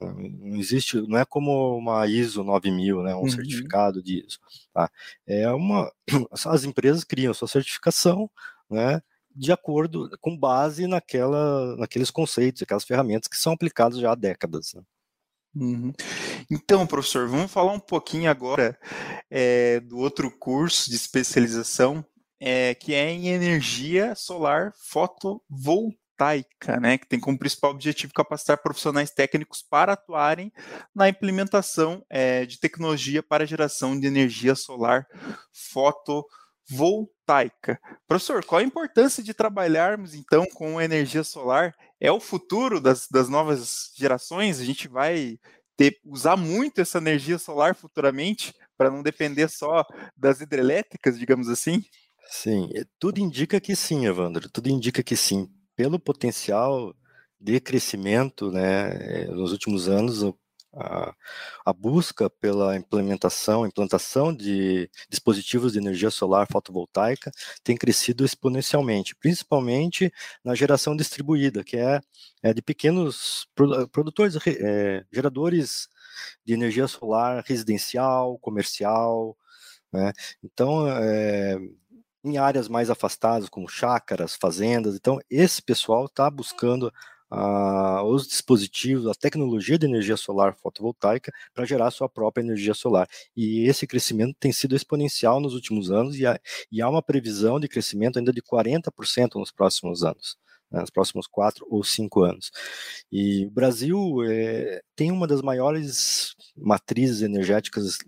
Não 0.00 0.56
existe, 0.56 0.98
não 1.02 1.18
é 1.18 1.26
como 1.26 1.76
uma 1.76 2.06
ISO 2.06 2.42
9000, 2.42 3.02
né, 3.02 3.14
um 3.14 3.20
uhum. 3.20 3.28
certificado 3.28 4.02
de 4.02 4.24
ISO. 4.24 4.38
Tá? 4.72 4.90
É 5.26 5.50
uma, 5.50 5.92
as 6.46 6.64
empresas 6.64 7.04
criam 7.04 7.34
sua 7.34 7.46
certificação, 7.48 8.30
né, 8.70 9.02
de 9.34 9.52
acordo, 9.52 10.10
com 10.20 10.36
base 10.36 10.86
naquela, 10.86 11.76
naqueles 11.76 12.10
conceitos, 12.10 12.62
aquelas 12.62 12.84
ferramentas 12.84 13.28
que 13.28 13.36
são 13.36 13.52
aplicadas 13.52 13.98
já 13.98 14.12
há 14.12 14.14
décadas. 14.14 14.72
Né? 14.74 14.82
Uhum. 15.54 15.92
Então, 16.50 16.86
professor, 16.86 17.28
vamos 17.28 17.50
falar 17.50 17.72
um 17.72 17.80
pouquinho 17.80 18.30
agora 18.30 18.78
é, 19.30 19.80
do 19.80 19.98
outro 19.98 20.30
curso 20.30 20.88
de 20.88 20.96
especialização, 20.96 22.04
é, 22.38 22.74
que 22.74 22.94
é 22.94 23.10
em 23.10 23.28
energia 23.28 24.14
solar 24.14 24.72
fotovoltaica 24.88 26.00
né, 26.80 26.98
que 26.98 27.08
tem 27.08 27.18
como 27.18 27.38
principal 27.38 27.70
objetivo 27.70 28.12
capacitar 28.12 28.62
profissionais 28.62 29.10
técnicos 29.10 29.62
para 29.62 29.94
atuarem 29.94 30.52
na 30.94 31.08
implementação 31.08 32.04
é, 32.10 32.44
de 32.44 32.60
tecnologia 32.60 33.22
para 33.22 33.46
geração 33.46 33.98
de 33.98 34.06
energia 34.06 34.54
solar 34.54 35.06
fotovoltaica. 35.72 37.80
Professor, 38.06 38.44
qual 38.44 38.60
a 38.60 38.64
importância 38.64 39.22
de 39.22 39.32
trabalharmos 39.32 40.14
então 40.14 40.44
com 40.52 40.78
energia 40.80 41.24
solar? 41.24 41.74
É 42.00 42.10
o 42.10 42.18
futuro 42.18 42.80
das, 42.80 43.06
das 43.08 43.28
novas 43.28 43.92
gerações? 43.94 44.58
A 44.58 44.64
gente 44.64 44.88
vai 44.88 45.38
ter, 45.76 45.98
usar 46.04 46.36
muito 46.36 46.80
essa 46.80 46.98
energia 46.98 47.38
solar 47.38 47.74
futuramente 47.74 48.54
para 48.76 48.90
não 48.90 49.02
depender 49.02 49.48
só 49.48 49.84
das 50.16 50.40
hidrelétricas, 50.40 51.18
digamos 51.18 51.48
assim? 51.48 51.84
Sim, 52.30 52.70
tudo 52.98 53.18
indica 53.18 53.60
que 53.60 53.76
sim, 53.76 54.06
Evandro, 54.06 54.48
tudo 54.48 54.68
indica 54.68 55.02
que 55.02 55.16
sim 55.16 55.48
pelo 55.76 55.98
potencial 55.98 56.94
de 57.40 57.58
crescimento, 57.58 58.50
né, 58.50 59.24
nos 59.26 59.52
últimos 59.52 59.88
anos, 59.88 60.22
a, 60.72 61.14
a, 61.64 61.72
busca 61.72 62.30
pela 62.30 62.76
implementação, 62.76 63.66
implantação 63.66 64.34
de 64.34 64.90
dispositivos 65.08 65.72
de 65.72 65.78
energia 65.78 66.10
solar 66.10 66.46
fotovoltaica 66.50 67.30
tem 67.64 67.76
crescido 67.76 68.24
exponencialmente, 68.24 69.16
principalmente 69.16 70.12
na 70.44 70.54
geração 70.54 70.96
distribuída, 70.96 71.64
que 71.64 71.76
é, 71.76 72.00
é 72.42 72.54
de 72.54 72.62
pequenos 72.62 73.48
produtores, 73.92 74.36
é, 74.46 75.04
geradores 75.12 75.88
de 76.44 76.54
energia 76.54 76.86
solar 76.86 77.42
residencial, 77.46 78.38
comercial, 78.38 79.36
né? 79.92 80.12
Então, 80.42 80.86
é, 80.88 81.58
em 82.24 82.38
áreas 82.38 82.68
mais 82.68 82.90
afastadas, 82.90 83.48
como 83.48 83.68
chácaras, 83.68 84.36
fazendas. 84.36 84.94
Então, 84.94 85.18
esse 85.30 85.62
pessoal 85.62 86.06
está 86.06 86.30
buscando 86.30 86.92
uh, 87.32 88.02
os 88.04 88.26
dispositivos, 88.26 89.06
a 89.06 89.14
tecnologia 89.14 89.78
de 89.78 89.86
energia 89.86 90.16
solar 90.16 90.54
fotovoltaica 90.54 91.32
para 91.54 91.64
gerar 91.64 91.90
sua 91.90 92.08
própria 92.08 92.42
energia 92.42 92.74
solar. 92.74 93.08
E 93.36 93.68
esse 93.68 93.86
crescimento 93.86 94.36
tem 94.38 94.52
sido 94.52 94.74
exponencial 94.76 95.40
nos 95.40 95.54
últimos 95.54 95.90
anos 95.90 96.18
e 96.18 96.26
há, 96.26 96.38
e 96.70 96.82
há 96.82 96.88
uma 96.88 97.02
previsão 97.02 97.60
de 97.60 97.68
crescimento 97.68 98.18
ainda 98.18 98.32
de 98.32 98.42
40% 98.42 99.36
nos 99.36 99.50
próximos 99.52 100.04
anos 100.04 100.36
né, 100.70 100.80
nos 100.80 100.90
próximos 100.90 101.26
quatro 101.26 101.66
ou 101.68 101.82
cinco 101.82 102.22
anos. 102.22 102.50
E 103.10 103.46
o 103.46 103.50
Brasil 103.50 104.22
é, 104.24 104.80
tem 104.94 105.10
uma 105.10 105.26
das 105.26 105.42
maiores 105.42 106.34
matrizes 106.56 107.22
energéticas, 107.22 107.98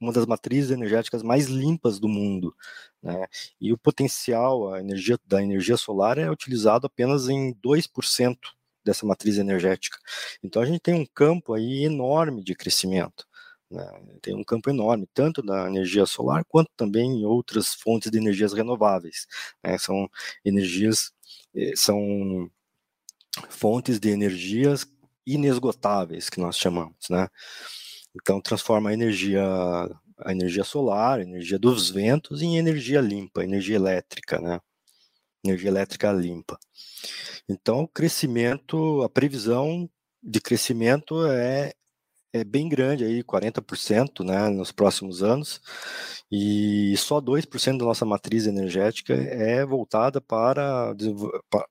uma 0.00 0.12
das 0.12 0.26
matrizes 0.26 0.70
energéticas 0.70 1.22
mais 1.22 1.46
limpas 1.46 1.98
do 1.98 2.08
mundo. 2.08 2.54
Né? 3.02 3.26
E 3.60 3.72
o 3.72 3.78
potencial 3.78 4.72
a 4.74 4.80
energia, 4.80 5.18
da 5.26 5.42
energia 5.42 5.76
solar 5.76 6.18
é 6.18 6.30
utilizado 6.30 6.86
apenas 6.86 7.28
em 7.28 7.54
2% 7.54 8.36
dessa 8.84 9.06
matriz 9.06 9.38
energética. 9.38 9.98
Então 10.42 10.62
a 10.62 10.66
gente 10.66 10.80
tem 10.80 10.94
um 10.94 11.06
campo 11.06 11.54
aí 11.54 11.84
enorme 11.84 12.42
de 12.42 12.54
crescimento. 12.54 13.26
Né? 13.70 13.86
Tem 14.20 14.34
um 14.34 14.44
campo 14.44 14.68
enorme, 14.70 15.08
tanto 15.14 15.42
da 15.42 15.68
energia 15.68 16.04
solar 16.06 16.44
quanto 16.48 16.70
também 16.76 17.20
em 17.20 17.24
outras 17.24 17.74
fontes 17.74 18.10
de 18.10 18.18
energias 18.18 18.52
renováveis. 18.52 19.26
Né? 19.62 19.78
São 19.78 20.08
energias 20.44 21.12
eh, 21.54 21.72
são 21.76 22.50
fontes 23.48 24.00
de 24.00 24.10
energias 24.10 24.86
inesgotáveis 25.26 26.28
que 26.28 26.40
nós 26.40 26.56
chamamos, 26.58 27.08
né? 27.08 27.28
Então 28.14 28.40
transforma 28.40 28.90
a 28.90 28.94
energia 28.94 29.42
a 30.22 30.32
energia 30.32 30.64
solar, 30.64 31.18
a 31.20 31.22
energia 31.22 31.58
dos 31.58 31.90
ventos 31.90 32.42
em 32.42 32.58
energia 32.58 33.00
limpa, 33.00 33.42
energia 33.44 33.76
elétrica, 33.76 34.40
né? 34.40 34.60
Energia 35.44 35.70
elétrica 35.70 36.12
limpa. 36.12 36.58
Então, 37.48 37.82
o 37.82 37.88
crescimento, 37.88 39.02
a 39.02 39.08
previsão 39.08 39.88
de 40.22 40.40
crescimento 40.40 41.26
é 41.26 41.72
é 42.32 42.44
bem 42.44 42.68
grande 42.68 43.04
aí, 43.04 43.22
40%, 43.22 44.24
né, 44.24 44.48
nos 44.48 44.72
próximos 44.72 45.22
anos, 45.22 45.60
e 46.30 46.94
só 46.96 47.20
2% 47.20 47.78
da 47.78 47.84
nossa 47.84 48.04
matriz 48.04 48.46
energética 48.46 49.14
é 49.14 49.64
voltada 49.64 50.20
para, 50.20 50.94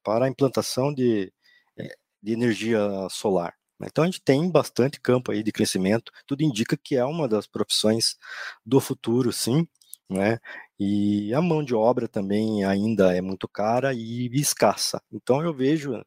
para 0.04 0.26
a 0.26 0.30
implantação 0.30 0.94
de, 0.94 1.32
eh, 1.78 1.96
de 2.22 2.34
energia 2.34 2.80
solar. 3.10 3.54
Né. 3.80 3.88
Então 3.90 4.04
a 4.04 4.08
gente 4.08 4.22
tem 4.22 4.50
bastante 4.52 5.00
campo 5.00 5.32
aí 5.32 5.44
de 5.44 5.52
crescimento, 5.52 6.12
tudo 6.28 6.44
indica 6.44 6.78
que 6.78 6.96
é 6.96 7.06
uma 7.06 7.28
das 7.28 7.48
profissões 7.48 8.18
do 8.66 8.80
futuro, 8.82 9.32
sim, 9.32 9.68
né? 10.10 10.40
E 10.80 11.34
a 11.34 11.42
mão 11.42 11.64
de 11.64 11.76
obra 11.76 12.08
também 12.08 12.64
ainda 12.64 13.16
é 13.16 13.22
muito 13.22 13.48
cara 13.48 13.94
e 13.94 14.30
escassa. 14.34 15.02
Então 15.12 15.42
eu 15.44 15.54
vejo 15.54 16.02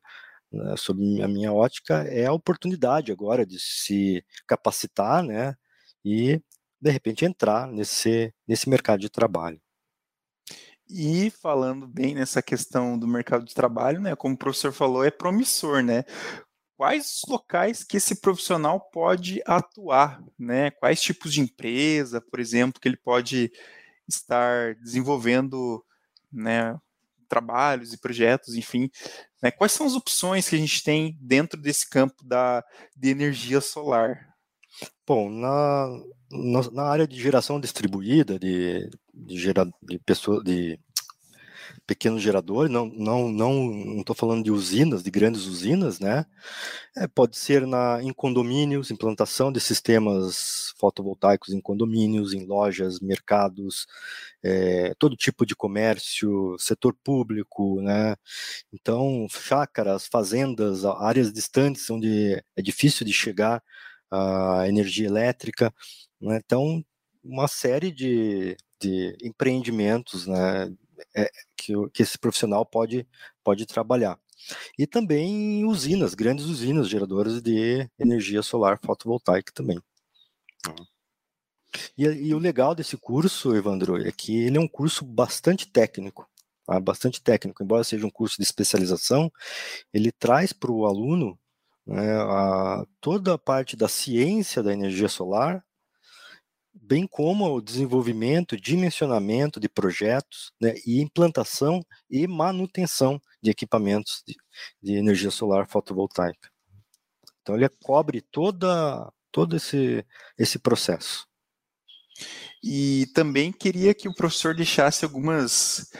né, 0.53 0.77
sob 0.77 1.23
a 1.23 1.29
minha 1.29 1.53
ótica, 1.53 2.05
é 2.05 2.27
a 2.27 2.33
oportunidade 2.33 3.13
agora 3.13 3.45
de 3.45 3.59
se 3.59 4.25
capacitar, 4.47 5.23
né, 5.23 5.55
e 6.05 6.41
de 6.81 6.91
repente 6.91 7.25
entrar 7.25 7.67
nesse, 7.69 8.33
nesse 8.47 8.69
mercado 8.69 9.01
de 9.01 9.11
trabalho. 9.11 9.61
E 10.89 11.31
falando 11.31 11.87
bem 11.87 12.15
nessa 12.15 12.43
questão 12.43 12.99
do 12.99 13.07
mercado 13.07 13.45
de 13.45 13.55
trabalho, 13.55 14.01
né, 14.01 14.15
como 14.17 14.35
o 14.35 14.39
professor 14.39 14.73
falou, 14.73 15.05
é 15.05 15.11
promissor, 15.11 15.83
né? 15.83 16.05
Quais 16.77 17.23
os 17.23 17.31
locais 17.31 17.85
que 17.85 17.97
esse 17.97 18.21
profissional 18.21 18.81
pode 18.93 19.41
atuar, 19.47 20.23
né? 20.39 20.71
Quais 20.73 21.01
tipos 21.01 21.33
de 21.33 21.41
empresa, 21.41 22.21
por 22.21 22.41
exemplo, 22.41 22.81
que 22.81 22.89
ele 22.89 22.97
pode 22.97 23.53
estar 24.17 24.75
desenvolvendo, 24.77 25.85
né, 26.33 26.79
trabalhos 27.29 27.93
e 27.93 27.99
projetos, 27.99 28.55
enfim. 28.55 28.91
Né? 29.43 29.51
Quais 29.51 29.73
são 29.73 29.87
as 29.87 29.95
opções 29.95 30.49
que 30.49 30.55
a 30.55 30.59
gente 30.59 30.83
tem 30.83 31.17
dentro 31.21 31.61
desse 31.61 31.89
campo 31.89 32.23
da, 32.25 32.63
de 32.97 33.09
energia 33.09 33.61
solar? 33.61 34.29
Bom, 35.07 35.31
na, 35.31 35.89
na, 36.31 36.71
na 36.71 36.83
área 36.85 37.07
de 37.07 37.21
geração 37.21 37.61
distribuída, 37.61 38.39
de, 38.39 38.89
de, 39.13 39.39
gera, 39.39 39.67
de, 39.83 39.99
pessoa, 39.99 40.43
de 40.43 40.79
pequenos 41.93 42.23
geradores, 42.23 42.73
não 42.73 42.87
não 42.87 43.29
não 43.31 44.01
estou 44.01 44.17
falando 44.17 44.43
de 44.43 44.51
usinas, 44.51 45.03
de 45.03 45.11
grandes 45.11 45.45
usinas, 45.45 46.01
né? 46.01 46.25
É, 46.97 47.07
pode 47.07 47.37
ser 47.37 47.67
na, 47.67 48.03
em 48.03 48.13
condomínios, 48.15 48.91
implantação 48.91 49.53
de 49.53 49.61
sistemas 49.61 50.73
fotovoltaicos 50.79 51.53
em 51.53 51.61
condomínios, 51.61 52.33
em 52.33 52.47
lojas, 52.47 52.99
mercados, 53.01 53.87
é, 54.43 54.95
todo 54.99 55.17
tipo 55.17 55.45
de 55.45 55.55
comércio, 55.55 56.57
setor 56.59 56.95
público, 57.05 57.81
né? 57.83 58.17
Então, 58.73 59.27
chácaras, 59.31 60.07
fazendas, 60.07 60.85
áreas 60.87 61.31
distantes 61.33 61.91
onde 61.91 62.43
é 62.57 62.63
difícil 62.63 63.07
de 63.07 63.13
chegar 63.13 63.63
a 64.11 64.67
energia 64.69 65.07
elétrica, 65.09 65.75
né? 66.21 66.41
Então, 66.45 66.83
uma 67.23 67.49
série 67.49 67.93
de, 67.93 68.57
de 68.81 69.17
empreendimentos, 69.23 70.27
né? 70.27 70.73
É, 71.15 71.31
que, 71.57 71.73
que 71.93 72.03
esse 72.03 72.19
profissional 72.19 72.65
pode, 72.67 73.07
pode 73.45 73.67
trabalhar. 73.67 74.19
E 74.79 74.87
também 74.87 75.65
usinas, 75.65 76.15
grandes 76.15 76.47
usinas 76.47 76.89
geradoras 76.89 77.41
de 77.41 77.89
energia 77.99 78.43
solar 78.43 78.79
fotovoltaica 78.85 79.53
também. 79.53 79.81
E, 81.97 82.05
e, 82.05 82.35
o 82.35 82.39
legal 82.39 82.75
desse 82.75 82.97
curso, 82.97 83.55
Evandro, 83.57 83.97
é 83.97 84.13
que 84.13 84.37
ele 84.37 84.59
é 84.59 84.61
um 84.61 84.69
curso 84.69 85.05
bastante 85.05 85.67
técnico, 85.67 86.29
tá? 86.67 86.79
bastante 86.81 87.23
técnico. 87.23 87.63
Embora 87.63 87.85
seja 87.85 88.07
um 88.07 88.11
curso 88.11 88.37
de 88.37 88.43
especialização, 88.43 89.31
ele 89.93 90.13
traz 90.13 90.53
para 90.53 90.71
o 90.71 90.87
aluno 90.87 91.39
né, 91.87 92.13
a, 92.15 92.85
toda 93.01 93.35
a 93.35 93.39
parte 93.39 93.77
da 93.77 93.89
ciência 93.89 94.63
da 94.63 94.73
energia 94.73 95.09
solar, 95.09 95.65
bem 96.93 97.07
como 97.07 97.47
o 97.47 97.63
desenvolvimento, 97.63 98.55
dimensionamento 98.55 99.59
de 99.59 99.67
projetos 99.67 100.53
né, 100.61 100.75
e 100.87 101.01
implantação 101.01 101.83
e 102.11 102.27
manutenção 102.27 103.19
de 103.43 103.51
equipamentos 103.51 104.23
de, 104.27 104.37
de, 104.83 104.97
energia 104.99 105.31
solar 105.31 105.67
fotovoltaica. 105.67 106.51
Então 107.41 107.57
ele 107.57 107.67
cobre 107.83 108.21
toda, 108.21 109.11
todo 109.31 109.57
esse, 109.57 110.05
esse 110.37 110.59
processo. 110.59 111.27
E 112.63 113.07
também 113.15 113.51
queria 113.53 113.95
que 113.95 114.07
o 114.07 114.15
professor 114.15 114.55
deixasse 114.55 115.03
algumas, 115.03 115.91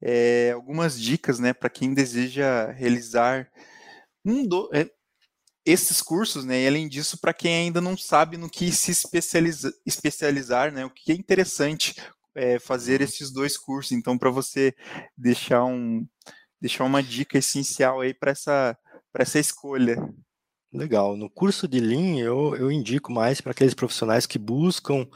é, 0.00 0.52
algumas 0.52 0.96
dicas 0.96 1.40
né, 1.40 1.52
para 1.52 1.68
quem 1.68 1.92
deseja 1.92 2.70
realizar 2.70 3.50
um 4.24 4.46
do, 4.46 4.70
é, 4.72 4.88
esses 5.66 6.00
cursos, 6.00 6.44
né? 6.44 6.62
E 6.62 6.66
além 6.68 6.88
disso, 6.88 7.18
para 7.20 7.34
quem 7.34 7.54
ainda 7.54 7.80
não 7.80 7.96
sabe 7.98 8.36
no 8.36 8.48
que 8.48 8.70
se 8.70 8.92
especializa, 8.92 9.72
especializar, 9.84 10.72
né? 10.72 10.84
O 10.86 10.90
que 10.90 11.10
é 11.10 11.14
interessante 11.14 11.94
é, 12.34 12.58
fazer 12.58 13.00
esses 13.00 13.32
dois 13.32 13.58
cursos. 13.58 13.92
Então, 13.92 14.16
para 14.16 14.30
você 14.30 14.74
deixar 15.16 15.64
um 15.64 16.06
deixar 16.60 16.84
uma 16.84 17.02
dica 17.02 17.36
essencial 17.38 18.00
aí 18.00 18.14
para 18.14 18.30
essa 18.30 18.78
essa 19.18 19.38
escolha. 19.38 19.96
Legal. 20.72 21.16
No 21.16 21.30
curso 21.30 21.66
de 21.66 21.80
Lean, 21.80 22.18
eu, 22.18 22.54
eu 22.54 22.70
indico 22.70 23.10
mais 23.10 23.40
para 23.40 23.52
aqueles 23.52 23.72
profissionais 23.72 24.26
que 24.26 24.38
buscam 24.38 25.06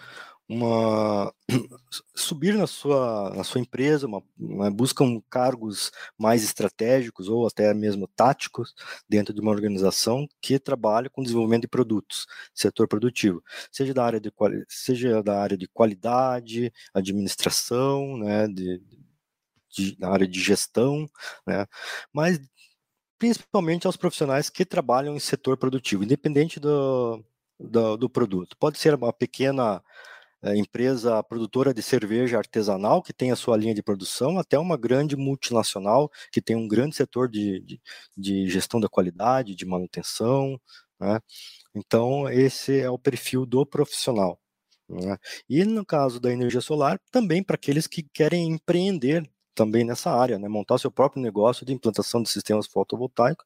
uma 0.50 1.32
subir 2.12 2.54
na 2.56 2.66
sua, 2.66 3.32
na 3.36 3.44
sua 3.44 3.60
empresa, 3.60 4.08
uma, 4.08 4.20
uma, 4.36 4.68
buscam 4.68 5.22
cargos 5.30 5.92
mais 6.18 6.42
estratégicos 6.42 7.28
ou 7.28 7.46
até 7.46 7.72
mesmo 7.72 8.08
táticos 8.08 8.74
dentro 9.08 9.32
de 9.32 9.40
uma 9.40 9.52
organização 9.52 10.28
que 10.40 10.58
trabalha 10.58 11.08
com 11.08 11.22
desenvolvimento 11.22 11.62
de 11.62 11.68
produtos, 11.68 12.26
setor 12.52 12.88
produtivo, 12.88 13.40
seja 13.70 13.94
da 13.94 14.04
área 14.04 14.20
de, 14.20 14.32
seja 14.68 15.22
da 15.22 15.40
área 15.40 15.56
de 15.56 15.68
qualidade, 15.68 16.72
administração, 16.92 18.16
né, 18.18 18.48
de, 18.48 18.82
de, 19.70 19.96
na 20.00 20.08
área 20.10 20.26
de 20.26 20.40
gestão, 20.42 21.08
né, 21.46 21.64
mas 22.12 22.40
principalmente 23.20 23.86
aos 23.86 23.96
profissionais 23.96 24.50
que 24.50 24.64
trabalham 24.64 25.14
em 25.14 25.20
setor 25.20 25.56
produtivo, 25.56 26.02
independente 26.02 26.58
do, 26.58 27.24
do, 27.56 27.96
do 27.96 28.10
produto. 28.10 28.56
Pode 28.56 28.78
ser 28.78 28.94
uma 28.94 29.12
pequena 29.12 29.80
empresa 30.56 31.22
produtora 31.22 31.74
de 31.74 31.82
cerveja 31.82 32.38
artesanal 32.38 33.02
que 33.02 33.12
tem 33.12 33.30
a 33.30 33.36
sua 33.36 33.56
linha 33.56 33.74
de 33.74 33.82
produção, 33.82 34.38
até 34.38 34.58
uma 34.58 34.76
grande 34.76 35.16
multinacional 35.16 36.10
que 36.32 36.40
tem 36.40 36.56
um 36.56 36.66
grande 36.66 36.96
setor 36.96 37.28
de, 37.28 37.60
de, 37.60 37.80
de 38.16 38.48
gestão 38.48 38.80
da 38.80 38.88
qualidade, 38.88 39.54
de 39.54 39.66
manutenção. 39.66 40.60
Né? 40.98 41.20
Então, 41.74 42.28
esse 42.28 42.80
é 42.80 42.90
o 42.90 42.98
perfil 42.98 43.44
do 43.46 43.66
profissional. 43.66 44.40
Né? 44.88 45.18
E 45.48 45.64
no 45.64 45.84
caso 45.84 46.18
da 46.18 46.32
energia 46.32 46.60
solar, 46.60 46.98
também 47.12 47.42
para 47.42 47.54
aqueles 47.54 47.86
que 47.86 48.02
querem 48.02 48.48
empreender 48.50 49.28
também 49.54 49.84
nessa 49.84 50.10
área, 50.10 50.38
né? 50.38 50.48
montar 50.48 50.78
seu 50.78 50.90
próprio 50.90 51.22
negócio 51.22 51.66
de 51.66 51.72
implantação 51.72 52.22
de 52.22 52.30
sistemas 52.30 52.66
fotovoltaicos 52.66 53.44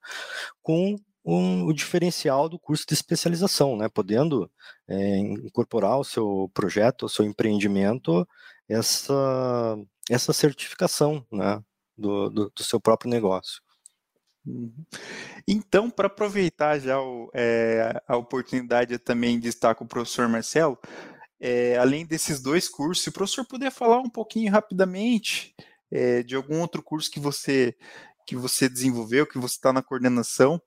com 0.63 0.97
um, 1.25 1.65
o 1.65 1.73
diferencial 1.73 2.49
do 2.49 2.59
curso 2.59 2.85
de 2.87 2.95
especialização, 2.95 3.77
né? 3.77 3.89
Podendo 3.89 4.51
é, 4.89 5.19
incorporar 5.19 5.93
ao 5.93 6.05
seu 6.05 6.51
projeto, 6.53 7.05
ao 7.05 7.09
seu 7.09 7.25
empreendimento, 7.25 8.27
essa, 8.69 9.77
essa 10.11 10.33
certificação, 10.33 11.25
né? 11.33 11.63
Do, 11.97 12.29
do, 12.29 12.51
do 12.51 12.65
seu 12.65 12.81
próprio 12.81 13.11
negócio. 13.11 13.63
Uhum. 14.45 14.73
Então, 15.47 15.89
para 15.89 16.09
aproveitar 16.09 16.79
já 16.79 17.01
o, 17.01 17.31
é, 17.33 18.03
a 18.07 18.17
oportunidade, 18.17 18.93
eu 18.93 18.99
também 18.99 19.39
destaco 19.39 19.85
o 19.85 19.89
professor 19.89 20.29
Marcelo, 20.29 20.79
é, 21.41 21.77
além 21.77 22.05
desses 22.07 22.41
dois 22.41 22.69
cursos, 22.69 23.03
se 23.05 23.11
o 23.11 23.13
professor 23.13 23.47
puder 23.47 23.71
falar 23.71 24.01
um 24.01 24.11
pouquinho 24.11 24.51
rapidamente 24.53 25.55
é, 25.91 26.23
de 26.23 26.35
algum 26.35 26.61
outro 26.61 26.83
curso 26.83 27.11
que 27.11 27.21
você 27.21 27.77
que 28.27 28.35
você 28.35 28.71
desenvolveu, 28.71 29.27
que 29.27 29.39
você 29.39 29.57
está 29.57 29.71
na 29.71 29.83
coordenação, 29.83 30.59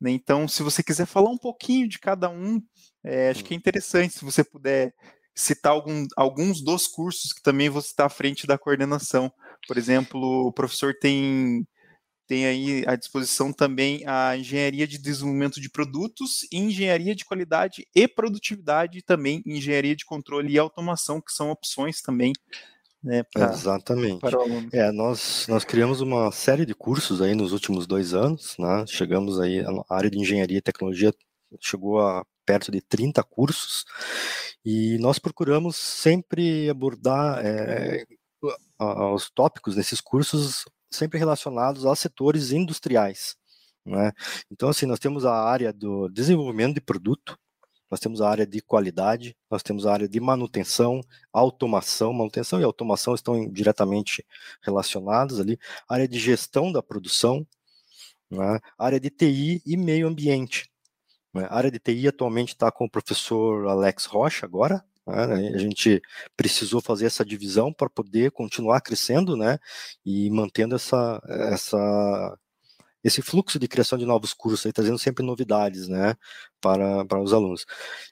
né? 0.00 0.10
Então, 0.10 0.48
se 0.48 0.62
você 0.62 0.82
quiser 0.82 1.06
falar 1.06 1.30
um 1.30 1.38
pouquinho 1.38 1.88
de 1.88 1.98
cada 1.98 2.30
um, 2.30 2.60
é, 3.04 3.30
acho 3.30 3.44
que 3.44 3.54
é 3.54 3.56
interessante 3.56 4.14
se 4.14 4.24
você 4.24 4.42
puder 4.42 4.92
citar 5.34 5.72
algum, 5.72 6.06
alguns 6.16 6.62
dos 6.62 6.86
cursos 6.86 7.32
que 7.32 7.42
também 7.42 7.68
você 7.68 7.88
está 7.88 8.06
à 8.06 8.10
frente 8.10 8.46
da 8.46 8.58
coordenação. 8.58 9.32
Por 9.66 9.76
exemplo, 9.76 10.20
o 10.46 10.52
professor 10.52 10.94
tem, 11.00 11.66
tem 12.26 12.46
aí 12.46 12.84
à 12.86 12.96
disposição 12.96 13.52
também 13.52 14.02
a 14.06 14.36
engenharia 14.36 14.86
de 14.86 14.98
desenvolvimento 14.98 15.60
de 15.60 15.70
produtos, 15.70 16.46
engenharia 16.52 17.14
de 17.14 17.24
qualidade 17.24 17.86
e 17.94 18.08
produtividade, 18.08 18.98
e 18.98 19.02
também 19.02 19.42
engenharia 19.46 19.96
de 19.96 20.04
controle 20.04 20.52
e 20.52 20.58
automação, 20.58 21.20
que 21.20 21.32
são 21.32 21.50
opções 21.50 22.00
também 22.00 22.32
né, 23.02 23.22
pra, 23.22 23.50
Exatamente. 23.52 24.20
É, 24.72 24.90
nós, 24.92 25.46
nós 25.48 25.64
criamos 25.64 26.00
uma 26.00 26.30
série 26.30 26.66
de 26.66 26.74
cursos 26.74 27.22
aí 27.22 27.34
nos 27.34 27.52
últimos 27.52 27.86
dois 27.86 28.14
anos, 28.14 28.56
né? 28.58 28.84
Chegamos 28.86 29.40
aí, 29.40 29.60
a 29.60 29.94
área 29.94 30.10
de 30.10 30.18
engenharia 30.18 30.58
e 30.58 30.62
tecnologia 30.62 31.12
chegou 31.60 32.00
a 32.00 32.24
perto 32.44 32.70
de 32.70 32.80
30 32.80 33.22
cursos, 33.22 33.84
e 34.64 34.98
nós 34.98 35.18
procuramos 35.18 35.76
sempre 35.76 36.68
abordar 36.68 37.44
é, 37.44 38.04
os 38.78 39.30
tópicos 39.30 39.76
nesses 39.76 40.00
cursos 40.00 40.64
sempre 40.90 41.18
relacionados 41.18 41.86
a 41.86 41.94
setores 41.94 42.50
industriais. 42.50 43.36
Né? 43.86 44.12
Então, 44.50 44.68
assim, 44.68 44.84
nós 44.84 44.98
temos 44.98 45.24
a 45.24 45.32
área 45.32 45.72
do 45.72 46.08
desenvolvimento 46.08 46.74
de 46.74 46.80
produto, 46.80 47.38
nós 47.90 47.98
temos 48.00 48.20
a 48.20 48.30
área 48.30 48.46
de 48.46 48.60
qualidade, 48.62 49.36
nós 49.50 49.62
temos 49.62 49.86
a 49.86 49.92
área 49.92 50.08
de 50.08 50.20
manutenção, 50.20 51.00
automação, 51.32 52.12
manutenção 52.12 52.60
e 52.60 52.64
automação 52.64 53.14
estão 53.14 53.50
diretamente 53.50 54.24
relacionados 54.62 55.40
ali, 55.40 55.58
área 55.88 56.06
de 56.06 56.18
gestão 56.18 56.70
da 56.70 56.82
produção, 56.82 57.46
né? 58.30 58.60
área 58.78 59.00
de 59.00 59.10
TI 59.10 59.62
e 59.66 59.76
meio 59.76 60.06
ambiente. 60.06 60.70
Né? 61.34 61.46
A 61.50 61.56
área 61.56 61.70
de 61.70 61.78
TI 61.78 62.08
atualmente 62.08 62.50
está 62.50 62.70
com 62.70 62.84
o 62.84 62.90
professor 62.90 63.66
Alex 63.66 64.06
Rocha 64.06 64.46
agora, 64.46 64.84
né? 65.06 65.52
a 65.54 65.58
gente 65.58 66.00
precisou 66.36 66.80
fazer 66.80 67.06
essa 67.06 67.24
divisão 67.24 67.72
para 67.72 67.90
poder 67.90 68.30
continuar 68.30 68.80
crescendo, 68.80 69.36
né, 69.36 69.58
e 70.04 70.30
mantendo 70.30 70.76
essa, 70.76 71.20
essa 71.26 72.38
esse 73.02 73.22
fluxo 73.22 73.58
de 73.58 73.66
criação 73.68 73.98
de 73.98 74.04
novos 74.04 74.34
cursos, 74.34 74.66
aí, 74.66 74.72
trazendo 74.72 74.98
sempre 74.98 75.24
novidades 75.24 75.88
né, 75.88 76.14
para, 76.60 77.04
para 77.06 77.22
os 77.22 77.32
alunos. 77.32 77.64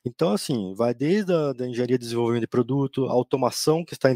Então, 0.04 0.32
assim, 0.32 0.74
vai 0.74 0.94
desde 0.94 1.32
a 1.32 1.52
da 1.52 1.66
engenharia 1.66 1.98
de 1.98 2.04
desenvolvimento 2.04 2.42
de 2.42 2.48
produto, 2.48 3.06
automação, 3.06 3.84
que 3.84 3.94
está 3.94 4.08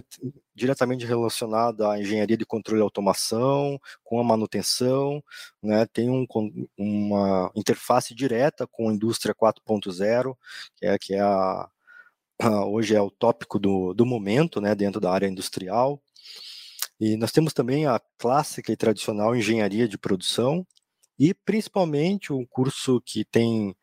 diretamente 0.55 1.05
relacionada 1.05 1.91
à 1.91 2.01
engenharia 2.01 2.37
de 2.37 2.47
controle 2.47 2.81
e 2.81 2.83
automação, 2.83 3.79
com 4.03 4.21
a 4.21 4.25
manutenção, 4.25 5.23
né, 5.63 5.87
tem 5.87 6.09
um, 6.11 6.27
uma 6.77 7.51
interface 7.55 8.15
direta 8.15 8.67
com 8.67 8.89
a 8.89 8.93
indústria 8.93 9.35
4.0, 9.35 10.37
que 10.77 10.87
é, 10.87 10.99
que 10.99 11.15
é 11.15 11.21
a, 11.21 11.69
a, 12.41 12.67
hoje 12.67 12.95
é 12.95 13.01
o 13.01 13.11
tópico 13.11 13.59
do, 13.59 13.95
do 13.95 14.07
momento 14.07 14.61
né, 14.61 14.75
dentro 14.75 15.01
da 15.01 15.13
área 15.13 15.27
industrial. 15.27 16.01
E 17.05 17.17
nós 17.17 17.33
temos 17.33 17.53
também 17.53 17.85
a 17.85 18.01
clássica 18.17 18.71
e 18.71 18.77
tradicional 18.77 19.35
engenharia 19.35 19.89
de 19.89 19.99
produção 19.99 20.65
e 21.19 21.35
principalmente 21.35 22.33
um 22.33 22.47
curso 22.47 23.01
que 23.05 23.25
tem 23.25 23.75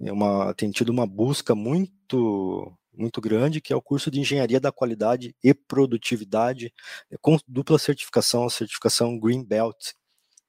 uma 0.00 0.52
tem 0.52 0.72
tido 0.72 0.90
uma 0.90 1.06
busca 1.06 1.54
muito 1.54 2.76
muito 2.92 3.20
grande, 3.20 3.60
que 3.60 3.72
é 3.72 3.76
o 3.76 3.82
curso 3.82 4.10
de 4.10 4.18
Engenharia 4.18 4.58
da 4.58 4.72
Qualidade 4.72 5.32
e 5.44 5.54
Produtividade, 5.54 6.72
é 7.08 7.16
com 7.20 7.38
dupla 7.46 7.78
certificação, 7.78 8.46
a 8.46 8.50
certificação 8.50 9.16
Green 9.16 9.44
Belt. 9.44 9.92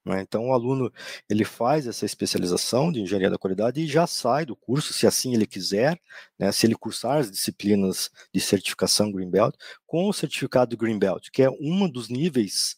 Né? 0.08 0.22
Então, 0.22 0.48
o 0.48 0.52
aluno 0.52 0.90
ele 1.28 1.44
faz 1.44 1.86
essa 1.86 2.06
especialização 2.06 2.90
de 2.90 3.00
Engenharia 3.00 3.30
da 3.30 3.38
Qualidade 3.38 3.80
e 3.80 3.86
já 3.86 4.06
sai 4.06 4.46
do 4.46 4.56
curso, 4.56 4.92
se 4.92 5.06
assim 5.06 5.34
ele 5.34 5.46
quiser, 5.46 6.00
né? 6.38 6.50
se 6.50 6.66
ele 6.66 6.74
cursar 6.74 7.18
as 7.18 7.30
disciplinas 7.30 8.10
de 8.32 8.40
certificação 8.40 9.12
Green 9.12 9.30
Belt, 9.30 9.54
com 9.86 10.08
o 10.08 10.12
certificado 10.12 10.76
Green 10.76 10.98
Belt, 10.98 11.28
que 11.30 11.42
é 11.42 11.50
um 11.50 11.88
dos 11.88 12.08
níveis 12.08 12.76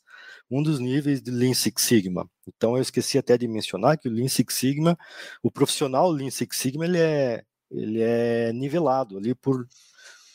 um 0.51 0.63
dos 0.65 0.81
níveis 0.81 1.23
de 1.23 1.31
Lean 1.31 1.55
Six 1.55 1.81
Sigma. 1.81 2.29
Então 2.49 2.75
eu 2.75 2.83
esqueci 2.83 3.17
até 3.17 3.39
de 3.39 3.47
mencionar 3.47 3.97
que 3.97 4.09
o 4.09 4.13
Lean 4.13 4.27
Six 4.27 4.53
Sigma, 4.53 4.99
o 5.43 5.51
profissional 5.51 6.11
Lean 6.11 6.31
Six 6.31 6.57
Sigma, 6.57 6.85
ele 6.85 6.99
é, 6.99 7.45
ele 7.71 8.01
é 8.03 8.53
nivelado 8.53 9.17
ali 9.17 9.33
por, 9.33 9.65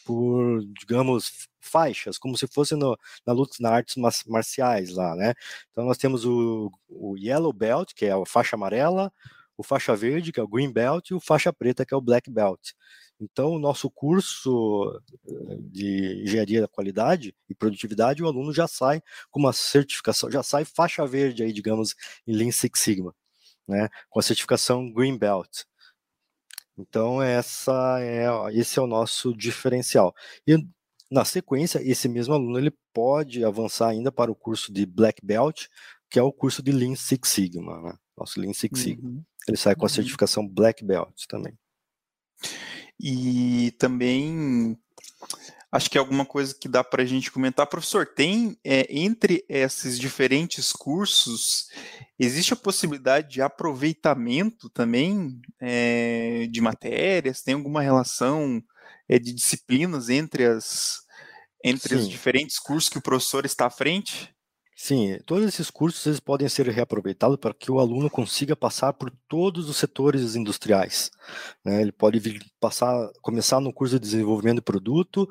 por 0.06 0.62
digamos, 0.80 1.50
faixas, 1.60 2.18
como 2.18 2.38
se 2.38 2.48
fosse 2.48 2.76
no, 2.76 2.98
na 3.26 3.34
luta 3.34 3.58
nas 3.60 3.72
artes 3.72 3.96
marciais 4.28 4.92
lá, 4.92 5.16
né? 5.16 5.34
Então 5.72 5.86
nós 5.86 5.98
temos 5.98 6.26
o, 6.26 6.72
o 6.88 7.18
Yellow 7.18 7.52
Belt, 7.52 7.94
que 7.96 8.06
é 8.06 8.12
a 8.12 8.26
faixa 8.26 8.56
amarela, 8.56 9.12
o 9.58 9.64
faixa 9.64 9.96
verde, 9.96 10.32
que 10.32 10.40
é 10.40 10.44
o 10.44 10.48
Green 10.48 10.72
Belt, 10.72 11.10
e 11.10 11.14
o 11.14 11.20
faixa 11.20 11.52
preta, 11.52 11.86
que 11.86 11.94
é 11.94 11.98
o 11.98 12.02
Black 12.02 12.30
Belt. 12.30 12.74
Então, 13.20 13.52
o 13.52 13.60
nosso 13.60 13.90
curso 13.90 15.02
eh, 15.28 15.58
de 15.62 16.24
engenharia 16.24 16.62
da 16.62 16.68
qualidade 16.68 17.34
e 17.50 17.56
produtividade, 17.56 18.22
o 18.22 18.28
aluno 18.28 18.54
já 18.54 18.68
sai 18.68 19.02
com 19.32 19.40
uma 19.40 19.54
certificação, 19.54 20.30
já 20.30 20.44
sai 20.44 20.66
faixa 20.66 21.06
verde 21.08 21.44
aí, 21.44 21.54
digamos, 21.54 21.96
em 22.28 22.36
Lean 22.36 22.52
Six 22.52 22.80
Sigma, 22.80 23.16
né, 23.68 23.90
com 24.10 24.20
a 24.20 24.24
certificação 24.24 24.92
Green 24.92 25.18
Belt. 25.18 25.64
Então, 26.78 27.22
essa 27.22 28.00
é, 28.02 28.28
esse 28.54 28.78
é 28.78 28.82
o 28.82 28.88
nosso 28.88 29.36
diferencial. 29.36 30.14
E 30.46 30.58
na 31.10 31.24
sequência, 31.24 31.80
esse 31.84 32.10
mesmo 32.10 32.34
aluno 32.34 32.58
ele 32.58 32.74
pode 32.94 33.44
avançar 33.46 33.90
ainda 33.90 34.12
para 34.12 34.32
o 34.32 34.36
curso 34.36 34.74
de 34.74 34.86
Black 34.86 35.26
Belt, 35.26 35.68
que 36.10 36.20
é 36.20 36.24
o 36.24 36.34
curso 36.34 36.62
de 36.62 36.72
Lean 36.72 36.96
Six 36.96 37.30
Sigma, 37.30 37.82
né? 37.82 37.98
nosso 38.18 38.40
Lean 38.40 38.54
Six 38.54 38.80
Sigma. 38.80 39.10
Uhum. 39.10 39.24
Ele 39.48 39.58
sai 39.58 39.76
com 39.76 39.86
a 39.86 39.86
uhum. 39.86 39.90
certificação 39.90 40.48
Black 40.48 40.84
Belt 40.84 41.26
também. 41.28 41.54
E 43.00 43.72
também 43.78 44.78
acho 45.76 45.90
que 45.90 45.98
é 45.98 46.00
alguma 46.00 46.26
coisa 46.26 46.56
que 46.58 46.70
dá 46.70 46.84
para 46.84 47.04
a 47.04 47.06
gente 47.06 47.30
comentar. 47.30 47.68
Professor, 47.68 48.06
tem 48.06 48.58
é, 48.64 48.88
entre 48.90 49.44
esses 49.50 50.00
diferentes 50.00 50.72
cursos, 50.72 51.68
existe 52.18 52.54
a 52.54 52.58
possibilidade 52.58 53.30
de 53.30 53.42
aproveitamento 53.42 54.70
também 54.70 55.38
é, 55.60 56.48
de 56.50 56.62
matérias? 56.62 57.42
Tem 57.42 57.56
alguma 57.56 57.82
relação 57.82 58.64
é, 59.10 59.20
de 59.20 59.34
disciplinas 59.34 60.10
entre 60.10 60.46
as 60.46 61.04
entre 61.64 61.90
Sim. 61.90 61.96
os 61.96 62.08
diferentes 62.08 62.60
cursos 62.60 62.90
que 62.90 63.00
o 63.00 63.02
professor 63.02 63.44
está 63.44 63.66
à 63.66 63.72
frente? 63.72 64.35
Sim, 64.78 65.18
todos 65.26 65.46
esses 65.48 65.72
cursos 65.72 66.06
eles 66.06 66.20
podem 66.20 66.50
ser 66.50 66.68
reaproveitados 66.68 67.38
para 67.38 67.54
que 67.54 67.72
o 67.72 67.80
aluno 67.80 68.10
consiga 68.10 68.58
passar 68.58 68.92
por 68.92 69.10
todos 69.30 69.70
os 69.70 69.78
setores 69.78 70.36
industriais. 70.36 71.10
Né? 71.64 71.82
Ele 71.82 71.94
pode 71.94 72.20
vir, 72.20 72.44
passar, 72.60 73.10
começar 73.22 73.62
no 73.62 73.72
curso 73.74 73.94
de 73.98 74.02
desenvolvimento 74.02 74.58
de 74.58 74.62
produto, 74.62 75.30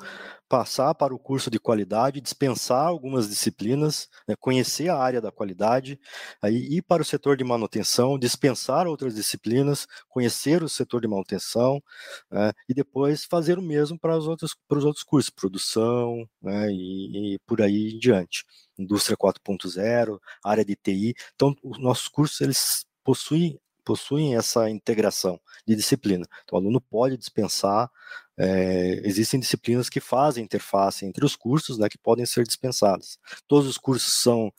passar 0.48 0.94
para 0.94 1.14
o 1.14 1.18
curso 1.18 1.50
de 1.50 1.58
qualidade, 1.60 2.22
dispensar 2.22 2.86
algumas 2.86 3.28
disciplinas, 3.28 4.08
né? 4.26 4.34
conhecer 4.40 4.88
a 4.88 4.96
área 4.96 5.20
da 5.20 5.30
qualidade, 5.30 6.00
aí 6.40 6.56
ir 6.78 6.82
para 6.82 7.02
o 7.02 7.04
setor 7.04 7.36
de 7.36 7.44
manutenção, 7.44 8.18
dispensar 8.18 8.86
outras 8.86 9.14
disciplinas, 9.14 9.86
conhecer 10.08 10.62
o 10.62 10.70
setor 10.70 11.02
de 11.02 11.08
manutenção 11.08 11.82
né? 12.30 12.50
e 12.66 12.72
depois 12.72 13.24
fazer 13.26 13.58
o 13.58 13.62
mesmo 13.62 13.98
para 13.98 14.16
os 14.16 14.26
outros, 14.26 14.56
para 14.66 14.78
os 14.78 14.84
outros 14.86 15.04
cursos, 15.04 15.28
produção 15.30 16.26
né? 16.40 16.70
e, 16.72 17.34
e 17.34 17.38
por 17.46 17.60
aí 17.60 17.92
em 17.94 17.98
diante 17.98 18.42
indústria 18.78 19.16
4.0, 19.16 20.18
área 20.44 20.64
de 20.64 20.76
TI. 20.76 21.14
Então, 21.34 21.54
os 21.62 21.78
nossos 21.78 22.08
cursos 22.08 22.40
eles 22.40 22.86
possuem 23.02 23.58
possuem 23.84 24.34
essa 24.34 24.68
integração 24.70 25.38
de 25.66 25.76
disciplina. 25.76 26.26
Então, 26.42 26.58
o 26.58 26.62
aluno 26.62 26.80
pode 26.80 27.16
dispensar. 27.16 27.90
É, 28.36 29.00
existem 29.04 29.38
disciplinas 29.38 29.88
que 29.88 30.00
fazem 30.00 30.42
interface 30.42 31.04
entre 31.04 31.24
os 31.24 31.36
cursos, 31.36 31.78
né, 31.78 31.88
que 31.88 31.98
podem 31.98 32.26
ser 32.26 32.44
dispensadas. 32.44 33.18
Todos 33.46 33.68
os 33.68 33.78
cursos 33.78 34.22
são 34.22 34.52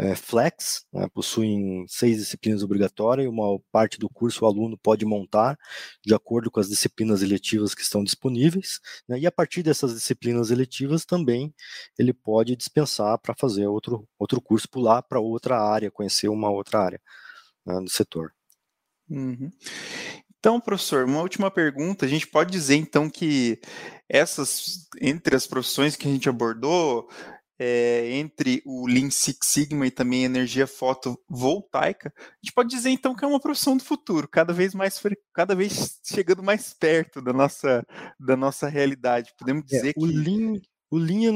é, 0.00 0.14
flex, 0.14 0.86
né, 0.92 1.06
possuem 1.12 1.84
seis 1.86 2.16
disciplinas 2.16 2.62
obrigatórias, 2.62 3.26
e 3.26 3.28
uma 3.28 3.60
parte 3.70 3.98
do 3.98 4.08
curso 4.08 4.44
o 4.44 4.48
aluno 4.48 4.78
pode 4.78 5.04
montar 5.04 5.58
de 6.04 6.14
acordo 6.14 6.50
com 6.50 6.58
as 6.58 6.68
disciplinas 6.68 7.20
eletivas 7.22 7.74
que 7.74 7.82
estão 7.82 8.02
disponíveis, 8.02 8.80
né, 9.06 9.18
e 9.18 9.26
a 9.26 9.32
partir 9.32 9.62
dessas 9.62 9.92
disciplinas 9.92 10.50
eletivas 10.50 11.04
também 11.04 11.54
ele 11.98 12.14
pode 12.14 12.56
dispensar 12.56 13.18
para 13.18 13.34
fazer 13.34 13.66
outro, 13.66 14.08
outro 14.18 14.40
curso, 14.40 14.68
pular 14.68 15.02
para 15.02 15.20
outra 15.20 15.60
área, 15.60 15.90
conhecer 15.90 16.28
uma 16.28 16.50
outra 16.50 16.80
área 16.80 17.00
né, 17.66 17.80
do 17.80 17.90
setor. 17.90 18.32
Uhum. 19.08 19.50
Então, 20.38 20.58
professor, 20.58 21.04
uma 21.04 21.20
última 21.20 21.50
pergunta. 21.50 22.06
A 22.06 22.08
gente 22.08 22.26
pode 22.26 22.50
dizer 22.50 22.76
então 22.76 23.10
que 23.10 23.60
essas, 24.08 24.88
entre 24.98 25.36
as 25.36 25.46
profissões 25.46 25.96
que 25.96 26.08
a 26.08 26.10
gente 26.10 26.30
abordou, 26.30 27.10
é, 27.62 28.12
entre 28.12 28.62
o 28.64 28.86
Lean 28.86 29.10
Six 29.10 29.38
Sigma 29.42 29.86
e 29.86 29.90
também 29.90 30.22
a 30.22 30.26
energia 30.26 30.66
fotovoltaica, 30.66 32.10
a 32.16 32.22
gente 32.42 32.54
pode 32.54 32.70
dizer 32.70 32.88
então 32.88 33.14
que 33.14 33.22
é 33.22 33.28
uma 33.28 33.38
profissão 33.38 33.76
do 33.76 33.84
futuro, 33.84 34.26
cada 34.26 34.54
vez 34.54 34.74
mais 34.74 34.98
cada 35.34 35.54
vez 35.54 36.00
chegando 36.02 36.42
mais 36.42 36.72
perto 36.72 37.20
da 37.20 37.34
nossa 37.34 37.84
da 38.18 38.34
nossa 38.34 38.66
realidade. 38.66 39.34
Podemos 39.38 39.64
é, 39.64 39.76
dizer 39.76 39.88
é, 39.88 39.92
o 39.94 40.08
que 40.08 40.16
Lean, 40.16 40.60
o 40.90 40.96
Lean, 40.96 41.32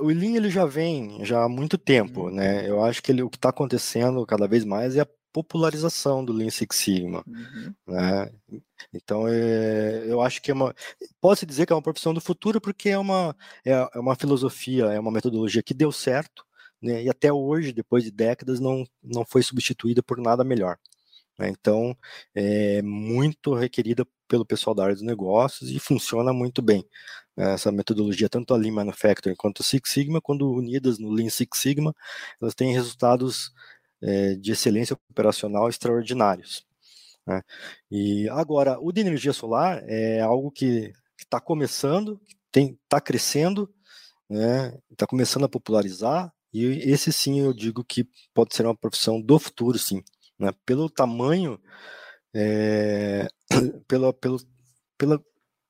o 0.00 0.08
Lean 0.08 0.36
ele 0.36 0.50
já 0.50 0.66
vem 0.66 1.24
já 1.24 1.44
há 1.44 1.48
muito 1.48 1.78
tempo, 1.78 2.22
uhum. 2.22 2.30
né? 2.30 2.68
Eu 2.68 2.82
acho 2.82 3.00
que 3.00 3.12
ele, 3.12 3.22
o 3.22 3.30
que 3.30 3.36
está 3.36 3.50
acontecendo 3.50 4.26
cada 4.26 4.48
vez 4.48 4.64
mais 4.64 4.96
é 4.96 5.02
a 5.02 5.08
popularização 5.42 6.24
do 6.24 6.32
Lean 6.32 6.50
Six 6.50 6.76
Sigma, 6.76 7.24
uhum. 7.26 7.74
né? 7.86 8.30
Então, 8.92 9.26
é, 9.28 10.04
eu 10.06 10.20
acho 10.20 10.40
que 10.42 10.50
é 10.50 10.54
uma, 10.54 10.74
pode-se 11.20 11.46
dizer 11.46 11.66
que 11.66 11.72
é 11.72 11.76
uma 11.76 11.82
profissão 11.82 12.14
do 12.14 12.20
futuro 12.20 12.60
porque 12.60 12.88
é 12.90 12.98
uma, 12.98 13.36
é, 13.64 13.72
é 13.72 13.98
uma 13.98 14.16
filosofia, 14.16 14.86
é 14.86 14.98
uma 15.00 15.10
metodologia 15.10 15.62
que 15.62 15.74
deu 15.74 15.92
certo, 15.92 16.44
né? 16.82 17.02
E 17.04 17.10
até 17.10 17.32
hoje, 17.32 17.72
depois 17.72 18.04
de 18.04 18.10
décadas, 18.10 18.60
não, 18.60 18.84
não 19.02 19.24
foi 19.24 19.42
substituída 19.42 20.02
por 20.02 20.18
nada 20.18 20.44
melhor. 20.44 20.78
Né? 21.38 21.48
Então, 21.48 21.96
é 22.34 22.82
muito 22.82 23.54
requerida 23.54 24.06
pelo 24.26 24.44
pessoal 24.44 24.74
da 24.74 24.84
área 24.84 24.94
dos 24.94 25.04
negócios 25.04 25.70
e 25.70 25.78
funciona 25.78 26.32
muito 26.32 26.60
bem. 26.60 26.84
Né? 27.36 27.54
Essa 27.54 27.72
metodologia, 27.72 28.28
tanto 28.28 28.52
a 28.52 28.56
Lean 28.56 28.72
Manufacturing 28.72 29.36
quanto 29.36 29.62
a 29.62 29.64
Six 29.64 29.90
Sigma, 29.90 30.20
quando 30.20 30.50
unidas 30.50 30.98
no 30.98 31.10
Lean 31.10 31.30
Six 31.30 31.58
Sigma, 31.58 31.94
elas 32.40 32.54
têm 32.54 32.72
resultados 32.72 33.52
é, 34.02 34.34
de 34.34 34.52
excelência 34.52 34.96
operacional 35.10 35.68
extraordinários. 35.68 36.66
Né? 37.26 37.42
E 37.90 38.28
agora, 38.30 38.78
o 38.80 38.92
de 38.92 39.00
energia 39.00 39.32
solar 39.32 39.82
é 39.86 40.20
algo 40.20 40.50
que 40.50 40.92
está 41.18 41.40
começando, 41.40 42.20
está 42.54 43.00
crescendo, 43.00 43.72
está 44.30 44.46
né? 44.70 44.78
Tá 44.96 45.06
começando 45.06 45.44
a 45.44 45.48
popularizar, 45.48 46.32
e 46.52 46.64
esse 46.90 47.12
sim 47.12 47.40
eu 47.40 47.52
digo 47.52 47.84
que 47.84 48.08
pode 48.32 48.54
ser 48.54 48.64
uma 48.64 48.76
profissão 48.76 49.20
do 49.20 49.38
futuro, 49.38 49.78
sim. 49.78 50.02
Né? 50.38 50.52
Pelo 50.64 50.88
tamanho, 50.88 51.60
é, 52.34 53.28
pelo, 53.86 54.12
pelo, 54.14 54.38
pelo 54.96 55.24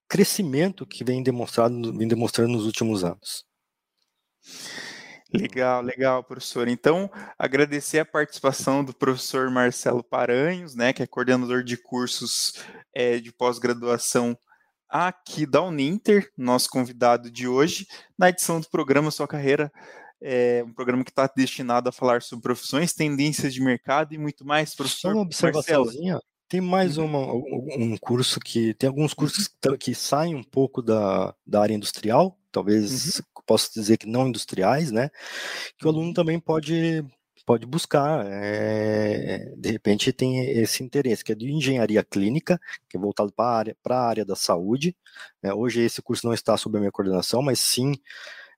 crescimento 0.09 0.87
que 0.87 1.05
vem, 1.05 1.23
demonstrado, 1.23 1.97
vem 1.97 2.09
demonstrando 2.09 2.53
nos 2.53 2.67
últimos 2.67 3.05
anos. 3.05 3.45
Legal, 5.33 5.83
legal, 5.83 6.25
professor. 6.25 6.69
Então, 6.69 7.11
agradecer 7.39 7.99
a 7.99 8.05
participação 8.05 8.83
do 8.83 8.95
professor 8.95 9.51
Marcelo 9.51 10.03
Paranhos, 10.03 10.75
né, 10.75 10.93
que 10.93 11.03
é 11.03 11.07
coordenador 11.07 11.63
de 11.63 11.77
cursos 11.77 12.55
é, 12.95 13.19
de 13.19 13.31
pós-graduação 13.33 14.37
aqui 14.89 15.45
da 15.45 15.63
Uninter, 15.63 16.31
nosso 16.37 16.71
convidado 16.71 17.31
de 17.31 17.47
hoje, 17.47 17.87
na 18.19 18.31
edição 18.31 18.59
do 18.59 18.69
programa 18.71 19.11
Sua 19.11 19.29
Carreira, 19.29 19.71
é 20.21 20.65
um 20.67 20.73
programa 20.73 21.05
que 21.05 21.11
está 21.11 21.31
destinado 21.35 21.89
a 21.89 21.93
falar 21.93 22.23
sobre 22.23 22.43
profissões, 22.43 22.93
tendências 22.93 23.55
de 23.55 23.61
mercado 23.61 24.15
e 24.15 24.19
muito 24.19 24.45
mais, 24.45 24.75
professor 24.75 25.13
Só 25.13 25.17
uma 25.17 25.23
observaçãozinha. 25.23 26.19
Tem 26.49 26.61
mais 26.61 26.97
uhum. 26.97 27.05
uma, 27.05 27.35
um 27.77 27.97
curso 27.99 28.41
que. 28.41 28.73
Tem 28.75 28.89
alguns 28.89 29.13
cursos 29.13 29.47
uhum. 29.47 29.73
que, 29.73 29.79
que 29.79 29.95
saem 29.95 30.35
um 30.35 30.43
pouco 30.43 30.83
da, 30.83 31.35
da 31.47 31.61
área 31.61 31.75
industrial, 31.75 32.39
talvez 32.51 33.17
uhum. 33.17 33.38
Posso 33.49 33.73
dizer 33.73 33.97
que 33.97 34.07
não 34.07 34.29
industriais, 34.29 34.93
né? 34.93 35.11
Que 35.79 35.87
o 35.87 35.89
aluno 35.89 36.13
também 36.13 36.39
pode 36.39 37.05
pode 37.47 37.65
buscar, 37.65 38.27
é, 38.27 39.55
de 39.57 39.71
repente 39.71 40.13
tem 40.13 40.39
esse 40.51 40.83
interesse, 40.85 41.25
que 41.25 41.33
é 41.33 41.35
de 41.35 41.51
engenharia 41.51 42.05
clínica, 42.05 42.61
que 42.87 42.99
é 42.99 43.01
voltado 43.01 43.33
para 43.33 43.47
a 43.47 43.59
área, 43.59 43.77
a 43.89 44.09
área 44.09 44.25
da 44.25 44.37
saúde. 44.37 44.95
É, 45.43 45.55
hoje 45.55 45.81
esse 45.81 46.03
curso 46.03 46.27
não 46.27 46.35
está 46.35 46.59
sob 46.59 46.77
a 46.77 46.81
minha 46.81 46.93
coordenação, 46.93 47.41
mas 47.41 47.59
sim 47.61 47.93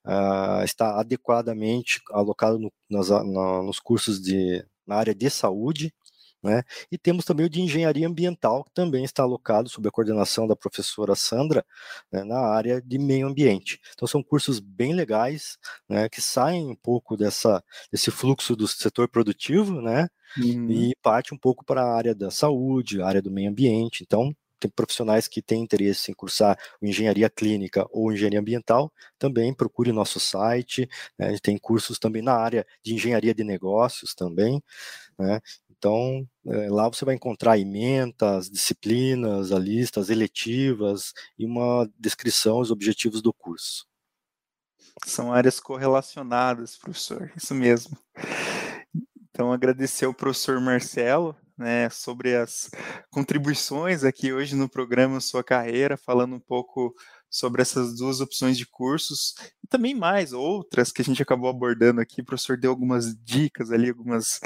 uh, 0.04 0.64
está 0.64 0.98
adequadamente 0.98 2.00
alocado 2.10 2.58
no, 2.58 2.72
nas, 2.90 3.10
na, 3.10 3.62
nos 3.62 3.78
cursos 3.78 4.20
de, 4.20 4.64
na 4.84 4.96
área 4.96 5.14
de 5.14 5.30
saúde, 5.30 5.94
Né? 6.42 6.62
E 6.90 6.96
temos 6.96 7.24
também 7.24 7.44
o 7.44 7.50
de 7.50 7.60
engenharia 7.60 8.08
ambiental, 8.08 8.64
que 8.64 8.70
também 8.72 9.04
está 9.04 9.22
alocado 9.22 9.68
sob 9.68 9.86
a 9.86 9.90
coordenação 9.90 10.46
da 10.46 10.56
professora 10.56 11.14
Sandra, 11.14 11.64
né, 12.10 12.24
na 12.24 12.38
área 12.38 12.80
de 12.80 12.98
meio 12.98 13.26
ambiente. 13.26 13.78
Então 13.92 14.08
são 14.08 14.22
cursos 14.22 14.58
bem 14.58 14.94
legais, 14.94 15.58
né, 15.86 16.08
que 16.08 16.22
saem 16.22 16.66
um 16.66 16.74
pouco 16.74 17.14
dessa, 17.14 17.62
desse 17.92 18.10
fluxo 18.10 18.56
do 18.56 18.66
setor 18.66 19.08
produtivo, 19.08 19.82
né, 19.82 20.08
uhum. 20.38 20.70
e 20.70 20.96
parte 21.02 21.34
um 21.34 21.38
pouco 21.38 21.62
para 21.64 21.82
a 21.82 21.94
área 21.94 22.14
da 22.14 22.30
saúde, 22.30 23.02
a 23.02 23.06
área 23.06 23.20
do 23.20 23.30
meio 23.30 23.50
ambiente. 23.50 24.02
Então 24.02 24.34
tem 24.58 24.70
profissionais 24.70 25.26
que 25.26 25.40
têm 25.40 25.62
interesse 25.62 26.10
em 26.10 26.14
cursar 26.14 26.58
engenharia 26.82 27.30
clínica 27.30 27.86
ou 27.90 28.12
engenharia 28.12 28.40
ambiental, 28.40 28.92
também 29.18 29.54
procure 29.54 29.90
nosso 29.90 30.20
site. 30.20 30.88
Né, 31.18 31.36
tem 31.42 31.58
cursos 31.58 31.98
também 31.98 32.22
na 32.22 32.34
área 32.34 32.66
de 32.82 32.94
engenharia 32.94 33.34
de 33.34 33.44
negócios 33.44 34.14
também. 34.14 34.62
Né, 35.18 35.40
então, 35.80 36.28
é, 36.46 36.68
lá 36.68 36.88
você 36.88 37.06
vai 37.06 37.14
encontrar 37.14 37.58
ementas, 37.58 38.50
disciplinas, 38.50 39.48
listas 39.48 40.10
eletivas 40.10 41.14
e 41.38 41.46
uma 41.46 41.90
descrição, 41.98 42.58
os 42.58 42.70
objetivos 42.70 43.22
do 43.22 43.32
curso. 43.32 43.86
São 45.06 45.32
áreas 45.32 45.58
correlacionadas, 45.58 46.76
professor, 46.76 47.32
isso 47.34 47.54
mesmo. 47.54 47.96
Então, 49.30 49.50
agradecer 49.50 50.04
ao 50.04 50.12
professor 50.12 50.60
Marcelo 50.60 51.34
né, 51.56 51.88
sobre 51.88 52.36
as 52.36 52.70
contribuições 53.10 54.04
aqui 54.04 54.34
hoje 54.34 54.54
no 54.54 54.68
programa 54.68 55.18
Sua 55.18 55.42
Carreira, 55.42 55.96
falando 55.96 56.36
um 56.36 56.40
pouco 56.40 56.94
sobre 57.30 57.62
essas 57.62 57.96
duas 57.96 58.20
opções 58.20 58.58
de 58.58 58.66
cursos 58.66 59.34
e 59.62 59.66
também 59.68 59.94
mais 59.94 60.32
outras 60.32 60.90
que 60.90 61.00
a 61.00 61.04
gente 61.04 61.22
acabou 61.22 61.48
abordando 61.48 62.00
aqui. 62.00 62.20
O 62.20 62.24
professor 62.24 62.56
deu 62.56 62.70
algumas 62.70 63.14
dicas 63.24 63.70
ali, 63.70 63.88
algumas 63.90 64.40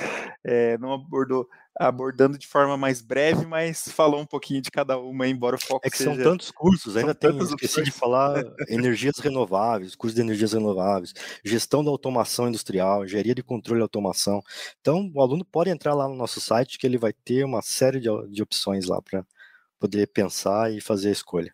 é, 0.44 0.76
não 0.78 0.92
abordou 0.92 1.48
abordando 1.76 2.38
de 2.38 2.46
forma 2.46 2.76
mais 2.76 3.00
breve, 3.00 3.44
mas 3.46 3.88
falou 3.88 4.20
um 4.20 4.26
pouquinho 4.26 4.60
de 4.62 4.70
cada 4.70 4.96
uma, 4.96 5.26
embora 5.26 5.56
o 5.56 5.60
foco 5.60 5.86
É 5.86 5.90
que 5.90 5.98
seja... 5.98 6.14
são 6.14 6.22
tantos 6.22 6.50
cursos, 6.50 6.96
ainda 6.96 7.14
tem, 7.14 7.36
esqueci 7.36 7.80
opções. 7.80 7.86
de 7.86 7.90
falar, 7.90 8.44
energias 8.68 9.18
renováveis, 9.18 9.96
curso 9.96 10.14
de 10.14 10.22
energias 10.22 10.52
renováveis, 10.52 11.12
gestão 11.44 11.84
da 11.84 11.90
automação 11.90 12.48
industrial, 12.48 13.04
engenharia 13.04 13.34
de 13.34 13.42
controle 13.42 13.80
e 13.80 13.82
automação. 13.82 14.40
Então, 14.80 15.10
o 15.12 15.20
aluno 15.20 15.44
pode 15.44 15.70
entrar 15.70 15.94
lá 15.94 16.06
no 16.08 16.14
nosso 16.14 16.40
site 16.40 16.78
que 16.78 16.86
ele 16.86 16.98
vai 16.98 17.12
ter 17.12 17.44
uma 17.44 17.60
série 17.60 17.98
de, 17.98 18.08
de 18.30 18.42
opções 18.42 18.86
lá 18.86 19.02
para 19.02 19.26
poder 19.80 20.06
pensar 20.06 20.72
e 20.72 20.80
fazer 20.80 21.08
a 21.08 21.12
escolha. 21.12 21.52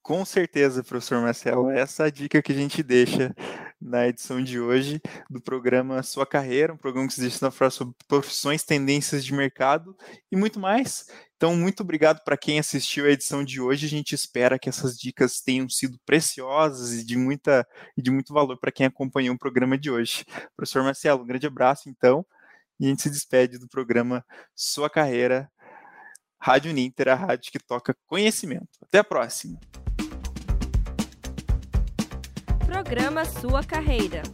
Com 0.00 0.24
certeza, 0.24 0.82
professor 0.82 1.20
Marcelo, 1.20 1.70
essa 1.70 2.04
é 2.04 2.06
a 2.06 2.10
dica 2.10 2.42
que 2.42 2.52
a 2.52 2.54
gente 2.54 2.82
deixa 2.82 3.34
na 3.80 4.06
edição 4.06 4.42
de 4.42 4.60
hoje 4.60 5.00
do 5.28 5.40
programa 5.40 6.02
Sua 6.02 6.24
Carreira, 6.24 6.72
um 6.72 6.76
programa 6.76 7.08
que 7.08 7.14
se 7.14 7.20
destina 7.20 7.50
sobre 7.70 7.94
profissões, 8.06 8.62
tendências 8.62 9.24
de 9.24 9.32
mercado 9.32 9.96
e 10.30 10.36
muito 10.36 10.60
mais. 10.60 11.06
Então, 11.36 11.56
muito 11.56 11.82
obrigado 11.82 12.22
para 12.24 12.36
quem 12.36 12.60
assistiu 12.60 13.06
a 13.06 13.10
edição 13.10 13.44
de 13.44 13.60
hoje. 13.60 13.86
A 13.86 13.88
gente 13.88 14.14
espera 14.14 14.58
que 14.58 14.68
essas 14.68 14.96
dicas 14.96 15.40
tenham 15.40 15.68
sido 15.68 15.98
preciosas 16.06 16.92
e 16.92 17.04
de, 17.04 17.16
muita, 17.16 17.66
e 17.96 18.02
de 18.02 18.10
muito 18.12 18.32
valor 18.32 18.58
para 18.58 18.70
quem 18.70 18.86
acompanhou 18.86 19.34
o 19.34 19.38
programa 19.38 19.76
de 19.76 19.90
hoje. 19.90 20.24
Professor 20.56 20.84
Marcelo, 20.84 21.22
um 21.22 21.26
grande 21.26 21.46
abraço, 21.48 21.88
então, 21.88 22.24
e 22.78 22.86
a 22.86 22.88
gente 22.88 23.02
se 23.02 23.10
despede 23.10 23.58
do 23.58 23.68
programa 23.68 24.24
Sua 24.54 24.88
Carreira, 24.88 25.50
Rádio 26.44 26.72
Ninter, 26.72 27.08
a 27.08 27.14
rádio 27.14 27.52
que 27.52 27.58
toca 27.60 27.94
conhecimento. 28.04 28.66
Até 28.82 28.98
a 28.98 29.04
próxima! 29.04 29.60
Programa 32.66 33.24
Sua 33.24 33.62
Carreira. 33.62 34.24